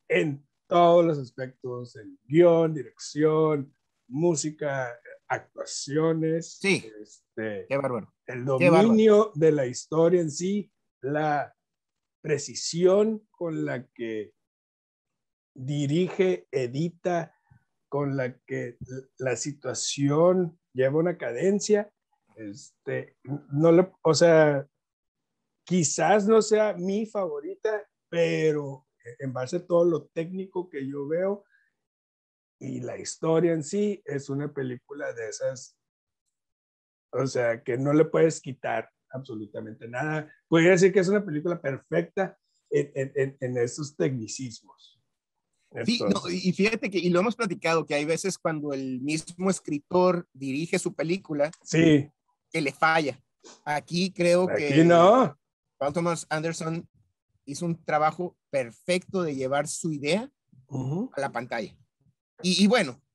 [0.09, 3.75] en todos los aspectos, en guion, dirección,
[4.09, 4.99] música,
[5.29, 6.59] actuaciones.
[6.59, 6.91] Sí.
[7.01, 8.13] Este, Qué bárbaro.
[8.27, 11.55] El dominio de la historia en sí, la
[12.21, 14.33] precisión con la que
[15.55, 17.35] dirige, edita,
[17.89, 18.77] con la que
[19.19, 21.91] la situación lleva una cadencia.
[22.37, 23.17] Este,
[23.51, 24.67] no le, o sea,
[25.65, 28.87] quizás no sea mi favorita, pero
[29.19, 31.45] en base a todo lo técnico que yo veo,
[32.61, 35.79] y la historia en sí es una película de esas,
[37.13, 40.33] o sea, que no le puedes quitar absolutamente nada.
[40.49, 42.39] Podría decir que es una película perfecta
[42.71, 44.99] en, en, en esos tecnicismos.
[45.85, 46.01] Sí,
[46.31, 50.79] y fíjate que, y lo hemos platicado, que hay veces cuando el mismo escritor dirige
[50.79, 52.11] su película, sí.
[52.51, 53.23] que le falla.
[53.65, 55.39] Aquí creo Aquí que no.
[55.77, 56.89] Paul Thomas Anderson
[57.45, 60.31] hizo un trabajo perfecto de llevar su idea
[60.71, 61.77] a la pantalla.
[62.43, 63.08] Y, bueno, qué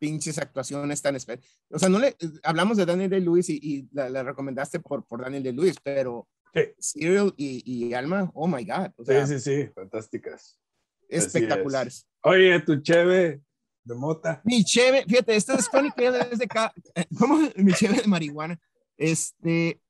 [0.00, 1.48] pinches actuaciones tan especiales.
[1.70, 5.44] O sea, no le hablamos de Daniel de Lewis y, la, recomendaste por, por Daniel
[5.44, 6.26] de Lewis, pero
[6.78, 7.00] sí.
[7.00, 8.90] Cyril y, Alma, oh my God.
[9.06, 10.58] sí, sí, sí, fantásticas.
[11.08, 12.06] Espectaculares.
[12.22, 13.40] Oye, tu cheve,
[13.84, 14.40] de mota.
[14.44, 16.72] Mi cheve, fíjate, esta es Chronic Ale es de acá.
[17.18, 17.38] ¿Cómo?
[17.56, 18.58] Mi cheve de marihuana.
[18.96, 19.80] Este,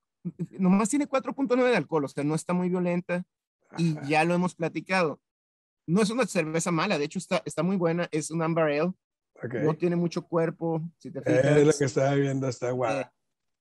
[0.58, 3.24] nomás tiene 4.9 de alcohol, o sea, no está muy violenta
[3.76, 5.20] y Ajá, ya lo hemos platicado.
[5.86, 8.92] No es una cerveza mala, de hecho está, está muy buena, es un Amber Ale,
[9.42, 9.54] ok.
[9.62, 11.78] no tiene mucho cuerpo, si te Eh, es lo fijas.
[11.78, 13.00] que estaba viendo hasta guau.
[13.00, 13.10] Eh,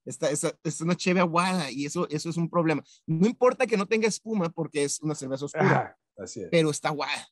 [0.06, 2.82] Está, es, es una cheve aguada y eso, eso es un problema.
[3.06, 6.48] No importa que no tenga espuma porque es una cerveza oscura, así es.
[6.50, 7.28] pero está aguada.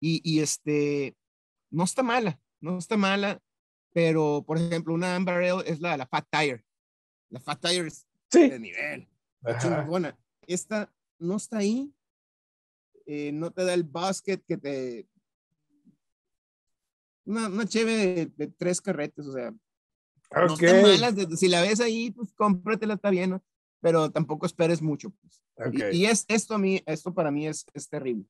[0.00, 1.14] Y, y este,
[1.70, 3.40] no está mala, no está mala,
[3.92, 6.64] pero por ejemplo, una Amber Ale es la, la Fat Tire.
[7.28, 8.48] La Fat Tire es Sí.
[8.48, 9.06] de nivel,
[9.60, 10.18] chingona.
[10.46, 11.92] Esta no está ahí,
[13.04, 15.06] eh, no te da el basket que te...
[17.24, 21.14] Una, una cheve de, de tres carretes, o sea, no malas.
[21.38, 23.42] si la ves ahí, pues cómpratela, está bien, ¿no?
[23.82, 25.10] pero tampoco esperes mucho.
[25.20, 25.42] pues.
[25.92, 28.24] Y, y es, esto, a mí, esto para mí es, es terrible.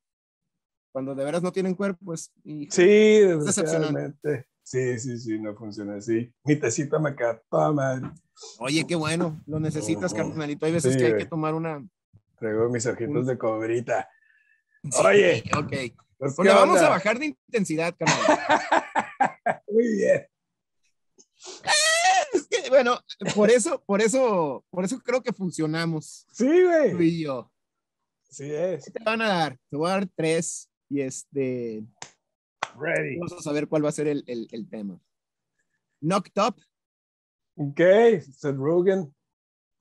[0.90, 2.32] Cuando de veras no tienen cuerpo, pues...
[2.42, 2.70] híjole.
[2.70, 4.46] Sí, decepcionante.
[4.62, 6.32] Sí, sí, sí, no funciona así.
[6.44, 7.14] Mi tecita me
[7.50, 8.10] toda madre.
[8.58, 10.22] Oye, qué bueno, lo necesitas, Ujú.
[10.22, 10.64] carnalito.
[10.66, 11.86] Hay veces Sí, que hay que tomar una...
[12.38, 14.08] Traigo mis ojitos Un- de cobrita.
[14.84, 15.44] Sí, Oye.
[15.56, 15.72] ok.
[16.22, 16.86] Pues, Pues ¿qué le vamos onda?
[16.86, 18.38] a bajar de intensidad, carnal.
[19.68, 20.24] Muy bien.
[22.32, 23.00] Es que, bueno,
[23.34, 27.08] por eso, por eso, por eso creo que funcionamos, Sí, tú güey.
[27.08, 27.50] y yo.
[28.30, 28.84] Sí es.
[28.84, 29.58] ¿Qué te van a dar?
[29.68, 31.82] Te voy a dar tres y este,
[32.78, 33.16] Ready.
[33.18, 35.00] vamos a saber cuál va a ser el, el, el tema.
[36.00, 36.54] Knocked Up,
[37.56, 37.80] Ok,
[38.32, 39.12] Seth Rogen.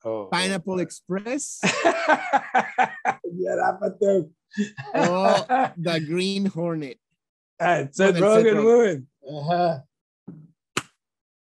[0.02, 1.60] Oh, Pineapple Express
[3.32, 4.28] Ya, pato.
[4.94, 5.34] O
[5.82, 7.00] The Green Hornet.
[7.58, 9.08] Ah, Seth Rogen.
[9.22, 9.86] Ajá.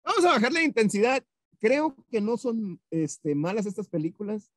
[0.04, 1.22] Vamos a bajar la intensidad.
[1.61, 4.50] Creo que no son este, malas estas películas.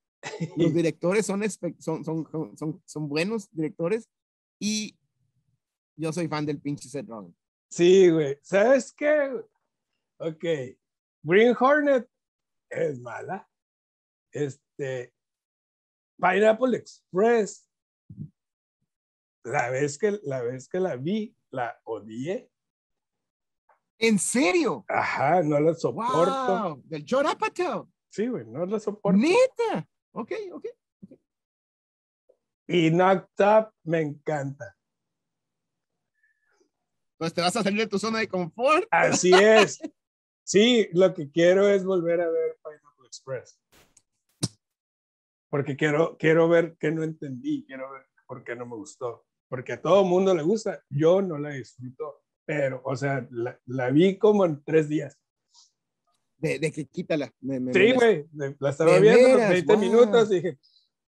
[0.56, 1.44] Los directores son,
[1.80, 4.10] son, son, son, son buenos directores
[4.60, 4.96] y
[5.96, 7.36] yo soy fan del pinche Seth Rogen.
[7.70, 8.38] Sí, güey.
[8.42, 9.32] ¿Sabes qué?
[10.18, 10.44] Ok.
[11.24, 12.08] Green Hornet
[12.70, 13.48] es mala.
[14.32, 15.14] Este.
[16.20, 17.71] Pineapple Express.
[19.44, 22.50] La vez que la, vez que la vi, la odié.
[23.98, 24.86] ¿En serio?
[24.88, 26.70] Ajá, no la soporto.
[26.70, 26.84] ¡Wow!
[26.86, 27.90] Del Judd Apatow.
[28.10, 29.18] Sí, güey, no la soporto.
[29.18, 29.88] ¡Neta!
[30.12, 30.66] Ok, ok.
[32.68, 34.78] Y Knocked Up me encanta.
[37.18, 38.88] Pues te vas a salir de tu zona de confort.
[38.90, 39.80] Así es.
[40.44, 43.60] Sí, lo que quiero es volver a ver Pineapple Express.
[45.50, 49.26] Porque quiero, quiero ver qué no entendí, quiero ver por qué no me gustó.
[49.52, 53.90] Porque a todo mundo le gusta, yo no la disfruto, pero, o sea, la, la
[53.90, 55.20] vi como en tres días.
[56.38, 57.30] De, de que quítala.
[57.42, 59.50] Me, me Sí, güey, la estaba ¿De viendo los veras?
[59.50, 59.82] 20 Wow.
[59.84, 60.58] minutos y dije,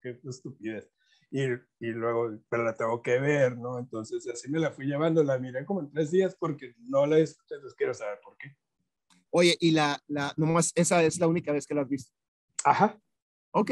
[0.01, 0.89] qué estupidez.
[1.29, 3.77] Y, y luego, pero la tengo que ver, ¿no?
[3.77, 7.17] Entonces así me la fui llevando, la miré como en tres días porque no la
[7.17, 8.57] disfruté, entonces quiero saber por qué.
[9.29, 12.11] Oye, y la, la, nomás, esa es la única vez que la has visto.
[12.65, 12.99] Ajá.
[13.51, 13.71] Ok.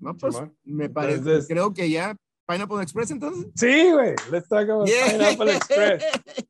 [0.00, 0.34] No, pues
[0.64, 2.16] me parece, Entonces- creo que ya
[2.48, 3.46] Pineapple Express entonces.
[3.54, 5.10] Sí, güey, let's talk about Yeah.
[5.12, 6.04] Pineapple Express.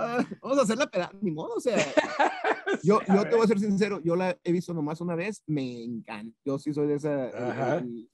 [0.00, 1.76] Ah, vamos a hacer la peda, ni modo, o sea,
[2.84, 5.82] yo, yo te voy a ser sincero, yo la he visto nomás una vez, me
[5.82, 8.08] encanta, yo sí soy de esa el-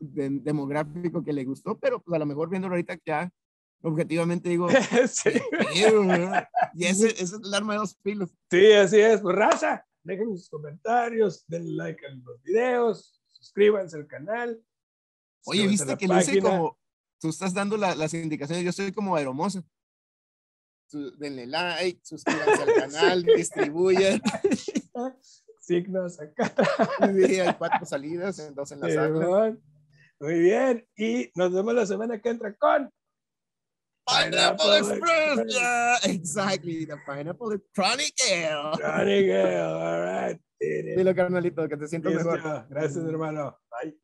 [0.00, 3.30] de- demográfico que le gustó, pero pues a lo mejor viéndolo ahorita ya,
[3.80, 4.68] objetivamente digo,
[5.08, 5.30] sí,
[6.74, 8.28] y ese, ese es el arma de dos filos.
[8.50, 9.22] sí, así es.
[9.22, 14.60] Pues raza, dejen sus comentarios, denle like a los videos, suscríbanse al canal.
[15.46, 16.42] Oye, viste que página.
[16.42, 16.78] como,
[17.20, 19.62] tú estás dando la- las indicaciones, yo soy como aeromosa.
[21.18, 24.20] Denle like, suscríbanse al canal, distribuyan.
[25.60, 26.52] Signos acá.
[27.14, 29.06] Sí, hay cuatro salidas, dos en la sala.
[29.20, 29.62] Simón.
[30.18, 32.90] Muy bien, y nos vemos la semana que entra con
[34.06, 38.14] Pineapple Express, yeah, exactly, the Pineapple Chronic
[38.84, 39.26] Ale.
[39.26, 40.40] Gale, all right.
[40.58, 42.30] Dilo, carnalito, que te sientas Listo.
[42.32, 42.66] mejor.
[42.68, 43.56] Gracias, hermano.
[43.70, 43.96] Bye.